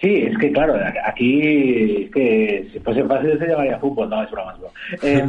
Sí, 0.00 0.14
es 0.14 0.38
que 0.38 0.52
claro, 0.52 0.74
aquí 1.04 2.04
es 2.04 2.10
que 2.12 2.68
si 2.72 2.78
fuese 2.78 3.04
fácil 3.04 3.38
se 3.38 3.46
llamaría 3.46 3.78
fútbol, 3.78 4.08
no, 4.08 4.22
es 4.22 4.30
broma, 4.30 4.54
es 5.02 5.28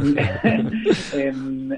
broma. 1.12 1.76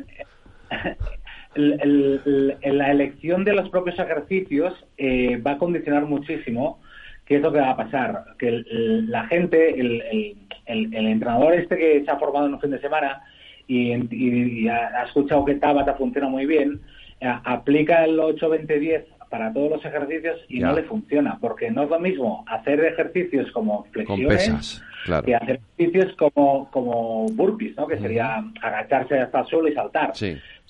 la 1.56 2.90
elección 2.90 3.44
de 3.44 3.54
los 3.54 3.68
propios 3.68 3.98
ejercicios 3.98 4.74
eh, 4.96 5.36
va 5.36 5.52
a 5.52 5.58
condicionar 5.58 6.04
muchísimo 6.04 6.80
qué 7.24 7.36
es 7.36 7.42
lo 7.42 7.52
que 7.52 7.60
va 7.60 7.70
a 7.70 7.76
pasar. 7.76 8.24
Que 8.38 8.64
la 8.68 9.26
gente, 9.26 9.80
el, 9.80 10.36
entrenador 10.66 11.54
este 11.54 11.76
que 11.76 12.04
se 12.04 12.10
ha 12.10 12.16
formado 12.16 12.46
en 12.46 12.54
un 12.54 12.60
fin 12.60 12.70
de 12.70 12.80
semana 12.80 13.22
y, 13.66 14.68
ha, 14.68 15.04
escuchado 15.04 15.44
que 15.44 15.54
Tabata 15.54 15.94
funciona 15.94 16.28
muy 16.28 16.46
bien, 16.46 16.80
eh, 17.20 17.32
aplica 17.44 18.04
el 18.04 18.18
8-20-10 18.18 19.04
para 19.30 19.52
todos 19.52 19.70
los 19.70 19.84
ejercicios 19.84 20.38
y 20.48 20.60
no 20.60 20.72
le 20.74 20.84
funciona, 20.84 21.38
porque 21.40 21.70
no 21.70 21.82
es 21.82 21.90
lo 21.90 21.98
mismo 21.98 22.44
hacer 22.46 22.84
ejercicios 22.84 23.50
como 23.52 23.84
flexiones 23.92 24.82
que 25.24 25.34
hacer 25.34 25.60
ejercicios 25.76 26.14
como, 26.16 26.70
como 26.70 27.26
burpees, 27.30 27.76
¿no? 27.76 27.86
que 27.86 27.98
sería 27.98 28.42
agacharse 28.62 29.18
hasta 29.18 29.40
el 29.40 29.46
suelo 29.46 29.68
y 29.68 29.74
saltar. 29.74 30.12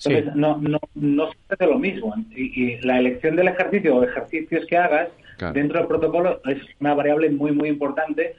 Entonces, 0.03 0.35
no, 0.35 0.57
no, 0.57 0.79
no 0.93 1.31
se 1.31 1.37
hace 1.49 1.65
lo 1.67 1.79
mismo. 1.79 2.13
Y, 2.35 2.77
la 2.81 2.99
elección 2.99 3.35
del 3.35 3.47
ejercicio 3.47 3.95
o 3.95 4.03
ejercicios 4.03 4.65
que 4.67 4.77
hagas 4.77 5.09
dentro 5.53 5.79
del 5.79 5.87
protocolo 5.87 6.41
es 6.45 6.61
una 6.79 6.93
variable 6.93 7.29
muy, 7.29 7.51
muy 7.51 7.69
importante 7.69 8.35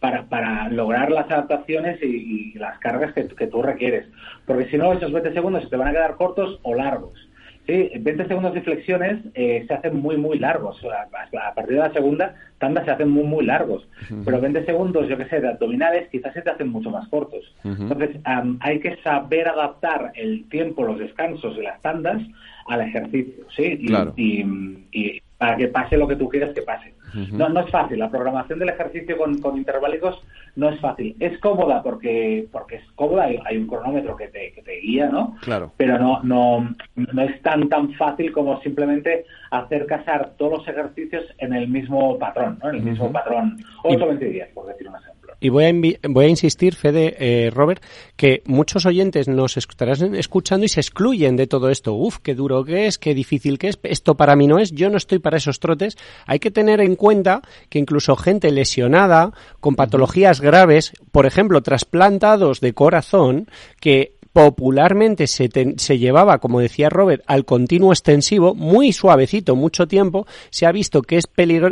para, 0.00 0.24
para 0.24 0.68
lograr 0.68 1.10
las 1.10 1.30
adaptaciones 1.30 2.02
y, 2.02 2.54
las 2.58 2.78
cargas 2.78 3.12
que, 3.14 3.26
que, 3.28 3.46
tú 3.46 3.62
requieres. 3.62 4.06
Porque 4.46 4.66
si 4.66 4.76
no, 4.76 4.92
esos 4.92 5.12
20 5.12 5.32
segundos 5.32 5.64
se 5.64 5.70
te 5.70 5.76
van 5.76 5.88
a 5.88 5.92
quedar 5.92 6.16
cortos 6.16 6.58
o 6.62 6.74
largos. 6.74 7.25
Sí, 7.66 7.90
20 7.98 8.28
segundos 8.28 8.54
de 8.54 8.62
flexiones 8.62 9.18
eh, 9.34 9.64
se 9.66 9.74
hacen 9.74 9.96
muy, 9.96 10.16
muy 10.16 10.38
largos. 10.38 10.80
A, 10.84 11.54
partir 11.54 11.74
de 11.74 11.82
la 11.82 11.92
segunda 11.92 12.34
tanda 12.58 12.84
se 12.84 12.92
hacen 12.92 13.08
muy, 13.08 13.24
muy 13.24 13.44
largos. 13.44 13.88
Pero 14.24 14.40
20 14.40 14.64
segundos, 14.64 15.08
yo 15.08 15.16
que 15.16 15.26
sé, 15.26 15.40
de 15.40 15.48
abdominales 15.48 16.08
quizás 16.10 16.32
se 16.32 16.42
te 16.42 16.50
hacen 16.50 16.68
mucho 16.68 16.90
más 16.90 17.08
cortos. 17.08 17.54
Entonces, 17.64 18.16
hay 18.60 18.80
que 18.80 18.96
saber 19.02 19.48
adaptar 19.48 20.12
el 20.14 20.48
tiempo, 20.48 20.84
los 20.84 20.98
descansos 20.98 21.56
y 21.58 21.62
las 21.62 21.80
tandas 21.82 22.22
al 22.68 22.82
ejercicio, 22.82 23.44
¿sí? 23.54 23.78
y 24.16 25.22
para 25.38 25.56
que 25.56 25.68
pase 25.68 25.96
lo 25.96 26.08
que 26.08 26.16
tú 26.16 26.28
quieras 26.28 26.54
que 26.54 26.62
pase. 26.62 26.95
No, 27.14 27.48
no 27.48 27.60
es 27.60 27.70
fácil, 27.70 27.98
la 27.98 28.10
programación 28.10 28.58
del 28.58 28.70
ejercicio 28.70 29.16
con, 29.16 29.38
con 29.38 29.56
intervalicos 29.56 30.20
no 30.56 30.70
es 30.70 30.80
fácil. 30.80 31.16
Es 31.20 31.38
cómoda 31.38 31.82
porque 31.82 32.46
porque 32.50 32.76
es 32.76 32.84
cómoda, 32.94 33.24
hay, 33.24 33.56
un 33.56 33.66
cronómetro 33.66 34.16
que 34.16 34.28
te, 34.28 34.52
que 34.52 34.62
te 34.62 34.80
guía, 34.80 35.08
¿no? 35.08 35.36
Claro. 35.42 35.72
Pero 35.76 35.98
no, 35.98 36.22
no, 36.22 36.74
no 36.94 37.22
es 37.22 37.40
tan 37.42 37.68
tan 37.68 37.92
fácil 37.92 38.32
como 38.32 38.60
simplemente 38.62 39.24
hacer 39.50 39.86
casar 39.86 40.32
todos 40.36 40.58
los 40.58 40.68
ejercicios 40.68 41.24
en 41.38 41.54
el 41.54 41.68
mismo 41.68 42.18
patrón, 42.18 42.58
¿no? 42.62 42.70
En 42.70 42.76
el 42.76 42.82
mismo 42.82 43.12
patrón 43.12 43.58
8-20 43.84 44.18
días, 44.18 44.48
por 44.54 44.66
decir 44.66 44.88
una 44.88 45.00
Y 45.40 45.48
voy 45.48 45.64
a, 45.64 45.72
voy 46.08 46.24
a 46.24 46.28
insistir, 46.28 46.74
Fede, 46.74 47.16
eh, 47.18 47.50
Robert, 47.50 47.82
que 48.16 48.42
muchos 48.46 48.86
oyentes 48.86 49.28
nos 49.28 49.56
estarán 49.56 50.14
escuchando 50.14 50.64
y 50.64 50.68
se 50.68 50.80
excluyen 50.80 51.36
de 51.36 51.46
todo 51.46 51.68
esto. 51.70 51.94
Uf, 51.94 52.18
qué 52.22 52.34
duro 52.34 52.64
que 52.64 52.86
es, 52.86 52.98
qué 52.98 53.14
difícil 53.14 53.58
que 53.58 53.68
es. 53.68 53.78
Esto 53.82 54.14
para 54.14 54.36
mí 54.36 54.46
no 54.46 54.58
es, 54.58 54.72
yo 54.72 54.90
no 54.90 54.96
estoy 54.96 55.18
para 55.18 55.36
esos 55.36 55.60
trotes. 55.60 55.96
Hay 56.26 56.38
que 56.38 56.50
tener 56.50 56.80
en 56.80 56.96
cuenta 56.96 57.42
que 57.68 57.78
incluso 57.78 58.16
gente 58.16 58.50
lesionada, 58.50 59.32
con 59.60 59.76
patologías 59.76 60.40
graves, 60.40 60.92
por 61.12 61.26
ejemplo, 61.26 61.62
trasplantados 61.62 62.60
de 62.60 62.72
corazón, 62.72 63.48
que 63.80 64.16
popularmente 64.36 65.26
se, 65.28 65.48
se, 65.78 65.98
llevaba, 65.98 66.36
como 66.40 66.60
decía 66.60 66.90
Robert, 66.90 67.22
al 67.26 67.46
continuo 67.46 67.90
extensivo, 67.90 68.54
muy 68.54 68.92
suavecito, 68.92 69.56
mucho 69.56 69.88
tiempo, 69.88 70.26
se 70.50 70.66
ha 70.66 70.72
visto 70.72 71.00
que 71.00 71.16
es 71.16 71.24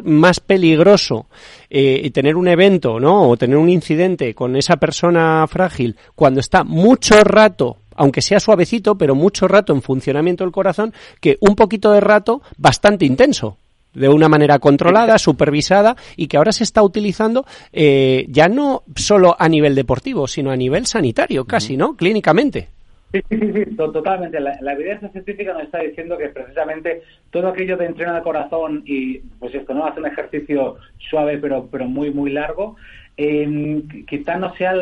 más 0.02 0.40
peligroso 0.40 1.26
eh, 1.68 2.10
tener 2.12 2.36
un 2.36 2.48
evento, 2.48 2.98
¿no? 2.98 3.28
O 3.28 3.36
tener 3.36 3.58
un 3.58 3.68
incidente 3.68 4.34
con 4.34 4.56
esa 4.56 4.78
persona 4.78 5.46
frágil 5.46 5.96
cuando 6.14 6.40
está 6.40 6.64
mucho 6.64 7.22
rato 7.22 7.76
aunque 7.96 8.22
sea 8.22 8.40
suavecito, 8.40 8.96
pero 8.96 9.14
mucho 9.14 9.46
rato 9.46 9.72
en 9.74 9.82
funcionamiento 9.82 10.42
del 10.42 10.52
corazón, 10.52 10.92
que 11.20 11.36
un 11.40 11.54
poquito 11.54 11.92
de 11.92 12.00
rato 12.00 12.40
bastante 12.56 13.04
intenso 13.04 13.58
de 13.94 14.08
una 14.08 14.28
manera 14.28 14.58
controlada, 14.58 15.18
supervisada 15.18 15.96
y 16.16 16.26
que 16.26 16.36
ahora 16.36 16.52
se 16.52 16.64
está 16.64 16.82
utilizando 16.82 17.44
eh, 17.72 18.26
ya 18.28 18.48
no 18.48 18.82
solo 18.96 19.36
a 19.38 19.48
nivel 19.48 19.74
deportivo, 19.74 20.26
sino 20.26 20.50
a 20.50 20.56
nivel 20.56 20.86
sanitario 20.86 21.44
casi, 21.44 21.76
¿no? 21.76 21.96
Clínicamente. 21.96 22.68
Sí, 23.12 23.22
sí, 23.30 23.52
sí, 23.52 23.76
totalmente. 23.76 24.40
La, 24.40 24.72
evidencia 24.72 25.08
científica 25.10 25.52
nos 25.52 25.62
está 25.62 25.78
diciendo 25.78 26.18
que 26.18 26.30
precisamente 26.30 27.02
todo 27.30 27.48
aquello 27.48 27.76
de 27.76 27.86
entrenar 27.86 28.16
el 28.16 28.22
corazón 28.24 28.82
y, 28.84 29.18
pues 29.38 29.54
esto, 29.54 29.72
¿no? 29.72 29.86
Hace 29.86 30.00
un 30.00 30.06
ejercicio 30.06 30.76
suave 30.98 31.38
pero, 31.38 31.68
pero 31.70 31.84
muy, 31.86 32.10
muy 32.10 32.32
largo, 32.32 32.74
eh, 33.16 33.82
quizá 34.08 34.36
no 34.36 34.52
sea 34.56 34.72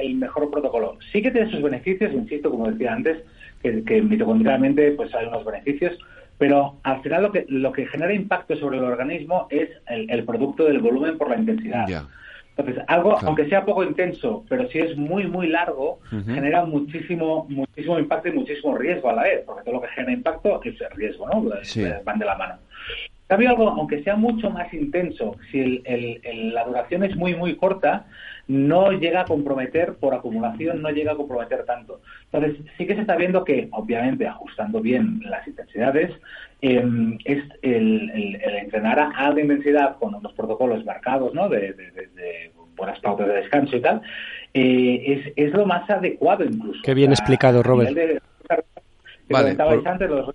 el 0.00 0.14
mejor 0.14 0.48
protocolo. 0.52 0.96
Sí 1.10 1.20
que 1.22 1.32
tiene 1.32 1.50
sus 1.50 1.60
beneficios, 1.60 2.12
insisto, 2.12 2.50
como 2.50 2.70
decía 2.70 2.92
antes, 2.92 3.18
que, 3.60 3.82
que 3.82 4.00
mitocondrialmente 4.00 4.92
pues 4.92 5.12
hay 5.16 5.26
unos 5.26 5.44
beneficios, 5.44 5.98
pero 6.38 6.76
al 6.82 7.02
final 7.02 7.22
lo 7.22 7.32
que, 7.32 7.46
lo 7.48 7.72
que 7.72 7.86
genera 7.86 8.12
impacto 8.12 8.56
sobre 8.56 8.78
el 8.78 8.84
organismo 8.84 9.46
es 9.50 9.70
el, 9.86 10.24
producto 10.24 10.64
del 10.64 10.80
volumen 10.80 11.18
por 11.18 11.30
la 11.30 11.36
intensidad. 11.36 11.86
Entonces, 12.56 12.84
algo, 12.88 13.16
aunque 13.22 13.48
sea 13.48 13.64
poco 13.64 13.82
intenso, 13.82 14.44
pero 14.48 14.68
si 14.68 14.78
es 14.78 14.96
muy, 14.96 15.26
muy 15.26 15.48
largo, 15.48 16.00
genera 16.26 16.64
muchísimo, 16.64 17.46
muchísimo 17.48 17.98
impacto 17.98 18.28
y 18.28 18.32
muchísimo 18.32 18.76
riesgo 18.76 19.08
a 19.08 19.14
la 19.14 19.22
vez, 19.22 19.42
porque 19.46 19.62
todo 19.62 19.76
lo 19.76 19.80
que 19.82 19.88
genera 19.88 20.12
impacto 20.12 20.60
es 20.62 20.78
el 20.80 20.90
riesgo, 20.90 21.28
¿no? 21.28 21.42
Van 22.04 22.18
de 22.18 22.24
la 22.26 22.36
mano. 22.36 22.54
cambio, 23.26 23.50
algo, 23.50 23.68
aunque 23.70 24.02
sea 24.02 24.16
mucho 24.16 24.50
más 24.50 24.72
intenso, 24.74 25.36
si 25.50 25.82
la 26.52 26.64
duración 26.64 27.04
es 27.04 27.16
muy, 27.16 27.34
muy 27.34 27.56
corta, 27.56 28.04
no 28.52 28.92
llega 28.92 29.22
a 29.22 29.24
comprometer, 29.24 29.94
por 29.94 30.14
acumulación, 30.14 30.82
no 30.82 30.90
llega 30.90 31.12
a 31.12 31.16
comprometer 31.16 31.64
tanto. 31.64 32.02
Entonces, 32.30 32.62
sí 32.76 32.86
que 32.86 32.94
se 32.94 33.00
está 33.00 33.16
viendo 33.16 33.44
que, 33.44 33.68
obviamente, 33.72 34.26
ajustando 34.26 34.80
bien 34.80 35.20
las 35.24 35.46
intensidades, 35.48 36.10
em, 36.60 37.16
es 37.24 37.42
el, 37.62 38.38
entrenar 38.44 38.98
a 39.00 39.08
alta 39.10 39.40
intensidad 39.40 39.96
con 39.98 40.14
unos 40.14 40.34
protocolos 40.34 40.84
marcados, 40.84 41.32
¿no? 41.32 41.48
De, 41.48 41.74
buenas 42.76 43.00
pautas 43.00 43.28
de 43.28 43.34
descanso 43.34 43.76
y 43.76 43.80
tal, 43.80 44.02
eh, 44.54 45.32
es, 45.36 45.52
lo 45.52 45.66
más 45.66 45.88
adecuado 45.88 46.44
incluso. 46.44 46.80
Qué 46.82 46.94
bien 46.94 47.12
explicado, 47.12 47.62
Robert. 47.62 47.96
vale, 49.28 49.56
antes, 49.84 50.10
los, 50.10 50.34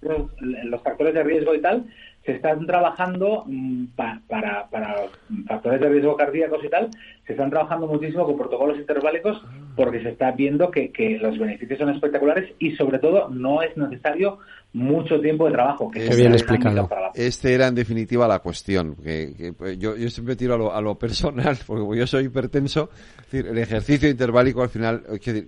los 0.64 0.82
factores 0.82 1.14
de 1.14 1.24
riesgo 1.24 1.54
y 1.54 1.62
tal, 1.62 1.86
se 2.28 2.34
están 2.34 2.66
trabajando 2.66 3.46
mm, 3.48 3.86
para, 3.96 4.68
para 4.70 5.06
factores 5.48 5.80
de 5.80 5.88
riesgo 5.88 6.18
cardíacos 6.18 6.62
y 6.62 6.70
tal, 6.70 6.90
se 7.26 7.32
están 7.32 7.50
trabajando 7.50 7.88
muchísimo 7.88 8.26
con 8.26 8.38
protocolos 8.38 8.78
interválicos 8.78 9.42
porque 9.78 10.04
se 10.04 10.10
está 10.10 10.32
viendo 10.32 10.70
que, 10.70 10.92
que 10.92 11.18
los 11.20 11.40
beneficios 11.40 11.80
son 11.80 11.90
espectaculares 11.90 12.54
y 12.60 12.76
sobre 12.76 13.00
todo 13.00 13.30
no 13.30 13.62
es 13.62 13.78
necesario 13.78 14.40
mucho 14.74 15.22
tiempo 15.22 15.46
de 15.46 15.54
trabajo. 15.54 15.90
Que 15.90 16.14
bien 16.18 16.34
explicado. 16.34 16.90
Este 17.16 17.54
era 17.54 17.68
en 17.68 17.76
definitiva 17.76 18.28
la 18.28 18.40
cuestión. 18.40 18.98
Que, 18.98 19.54
pues, 19.58 19.80
yo, 19.80 19.96
yo, 19.96 20.10
siempre 20.10 20.36
tiro 20.36 20.56
a 20.56 20.58
lo, 20.58 20.74
a 20.74 20.82
lo, 20.82 21.00
personal, 21.00 21.58
porque 21.66 21.80
como 21.80 21.96
yo 21.96 22.06
soy 22.06 22.26
hipertenso, 22.26 22.90
decir, 23.32 23.48
el 23.48 23.58
ejercicio 23.58 24.10
interválico 24.10 24.62
al 24.62 24.70
final 24.70 25.02
decir, 25.10 25.48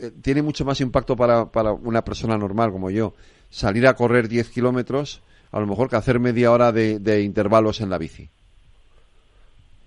eh, 0.00 0.10
tiene 0.22 0.40
mucho 0.40 0.64
más 0.64 0.80
impacto 0.80 1.14
para, 1.14 1.52
para 1.52 1.72
una 1.74 2.02
persona 2.02 2.38
normal 2.38 2.72
como 2.72 2.90
yo. 2.90 3.12
Salir 3.50 3.86
a 3.86 3.92
correr 3.92 4.28
10 4.28 4.48
kilómetros 4.48 5.22
a 5.56 5.60
lo 5.60 5.66
mejor 5.66 5.88
que 5.88 5.96
hacer 5.96 6.20
media 6.20 6.52
hora 6.52 6.70
de, 6.70 7.22
intervalos 7.22 7.80
en 7.80 7.88
la 7.88 7.96
bici. 7.96 8.28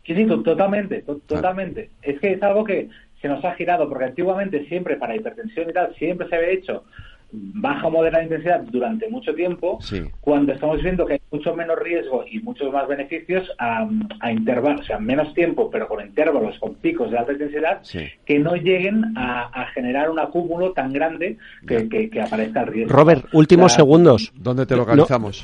Sí, 0.03 0.15
sí, 0.15 0.25
totalmente, 0.25 1.03
totalmente. 1.03 1.91
Es 2.01 2.19
que 2.19 2.34
es 2.34 2.41
algo 2.41 2.63
que 2.63 2.89
se 3.21 3.27
nos 3.27 3.45
ha 3.45 3.53
girado, 3.53 3.88
porque 3.88 4.05
antiguamente 4.05 4.65
siempre 4.65 4.95
para 4.95 5.15
hipertensión 5.15 5.69
y 5.69 5.73
tal, 5.73 5.93
siempre 5.93 6.27
se 6.27 6.38
había 6.38 6.49
hecho 6.49 6.86
baja 7.31 7.87
o 7.87 7.91
moderada 7.91 8.23
intensidad 8.23 8.61
durante 8.61 9.07
mucho 9.09 9.33
tiempo, 9.33 9.79
cuando 10.21 10.53
estamos 10.53 10.81
viendo 10.81 11.05
que 11.05 11.13
hay 11.13 11.21
mucho 11.31 11.55
menos 11.55 11.77
riesgo 11.79 12.25
y 12.29 12.39
muchos 12.39 12.71
más 12.73 12.87
beneficios 12.87 13.49
a, 13.59 13.87
intervalos, 14.31 14.81
o 14.81 14.83
sea, 14.85 14.99
menos 14.99 15.33
tiempo, 15.33 15.69
pero 15.69 15.87
con 15.87 16.05
intervalos, 16.05 16.57
con 16.59 16.75
picos 16.75 17.11
de 17.11 17.17
alta 17.17 17.33
intensidad, 17.33 17.81
que 18.25 18.39
no 18.39 18.55
lleguen 18.55 19.13
a, 19.15 19.67
generar 19.73 20.09
un 20.09 20.19
acúmulo 20.19 20.71
tan 20.71 20.91
grande 20.91 21.37
que, 21.67 22.09
aparezca 22.21 22.61
el 22.61 22.67
riesgo. 22.67 22.95
Robert, 22.95 23.25
últimos 23.33 23.73
segundos. 23.73 24.31
¿Dónde 24.35 24.65
te 24.65 24.75
localizamos? 24.75 25.43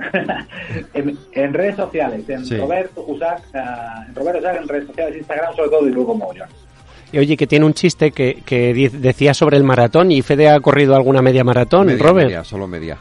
en, 0.94 1.54
redes 1.54 1.76
sociales, 1.76 2.28
en 2.28 2.58
Robert 2.58 2.92
Usac, 2.96 3.42
ah, 3.54 4.06
en 4.08 4.14
Robert 4.14 4.38
Usac, 4.38 4.56
en 4.62 4.68
redes 4.68 4.86
sociales, 4.86 5.18
Instagram, 5.18 5.54
sobre 5.54 5.70
todo, 5.70 5.86
y 5.86 5.90
luego 5.92 6.14
Mogollón. 6.14 6.48
Y 6.48 6.69
oye, 7.18 7.36
que 7.36 7.46
tiene 7.46 7.64
un 7.64 7.74
chiste 7.74 8.12
que, 8.12 8.42
que 8.44 8.72
decía 8.92 9.34
sobre 9.34 9.56
el 9.56 9.64
maratón 9.64 10.10
y 10.12 10.22
Fede 10.22 10.48
ha 10.48 10.60
corrido 10.60 10.94
alguna 10.94 11.22
media 11.22 11.44
maratón, 11.44 11.98
Robert. 11.98 12.28
Media, 12.28 12.44
solo 12.44 12.66
media. 12.66 12.98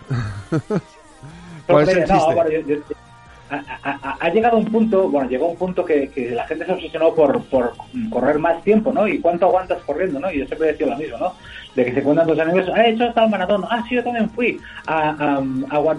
ha, 3.50 4.30
llegado 4.30 4.58
un 4.58 4.66
punto, 4.66 5.10
bueno, 5.10 5.30
llegó 5.30 5.48
un 5.48 5.58
punto 5.58 5.84
que, 5.84 6.10
que 6.10 6.32
la 6.32 6.46
gente 6.46 6.66
se 6.66 6.72
obsesionó 6.74 7.14
por, 7.14 7.44
por, 7.46 7.74
correr 8.10 8.38
más 8.40 8.64
tiempo, 8.64 8.92
¿no? 8.92 9.08
Y 9.08 9.20
cuánto 9.20 9.48
aguantas 9.48 9.82
corriendo, 9.84 10.20
¿no? 10.20 10.32
Y 10.32 10.40
yo 10.40 10.46
siempre 10.46 10.70
decía 10.70 10.88
lo 10.88 10.98
mismo, 10.98 11.18
¿no? 11.18 11.34
De 11.76 11.86
que 11.86 11.94
se 11.94 12.04
cuentan 12.04 12.28
tus 12.28 12.40
amigos, 12.40 12.70
he 12.76 12.90
hecho 12.90 13.06
hasta 13.06 13.24
el 13.24 13.30
maratón, 13.30 13.64
ah, 13.70 13.84
sí, 13.88 13.96
yo 13.96 14.04
también 14.04 14.30
fui, 14.32 14.60
a, 14.88 15.42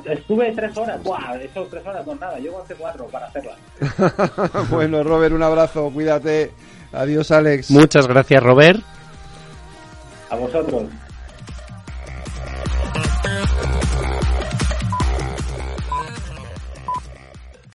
estuve 0.07 0.53
tres 0.53 0.77
horas, 0.77 1.03
buah, 1.03 1.37
eso 1.41 1.67
tres 1.71 1.87
horas 1.87 2.07
no 2.07 2.15
nada, 2.17 2.39
yo 2.39 2.61
hace 2.61 2.75
cuatro 2.75 3.07
para 3.07 3.27
hacerla. 3.27 3.53
bueno, 4.71 5.03
Robert, 5.03 5.35
un 5.35 5.43
abrazo, 5.43 5.91
cuídate. 5.93 6.51
Adiós, 6.93 7.31
Alex. 7.31 7.71
Muchas 7.71 8.07
gracias, 8.07 8.43
Robert. 8.43 8.81
A 10.31 10.37
vosotros. 10.37 10.85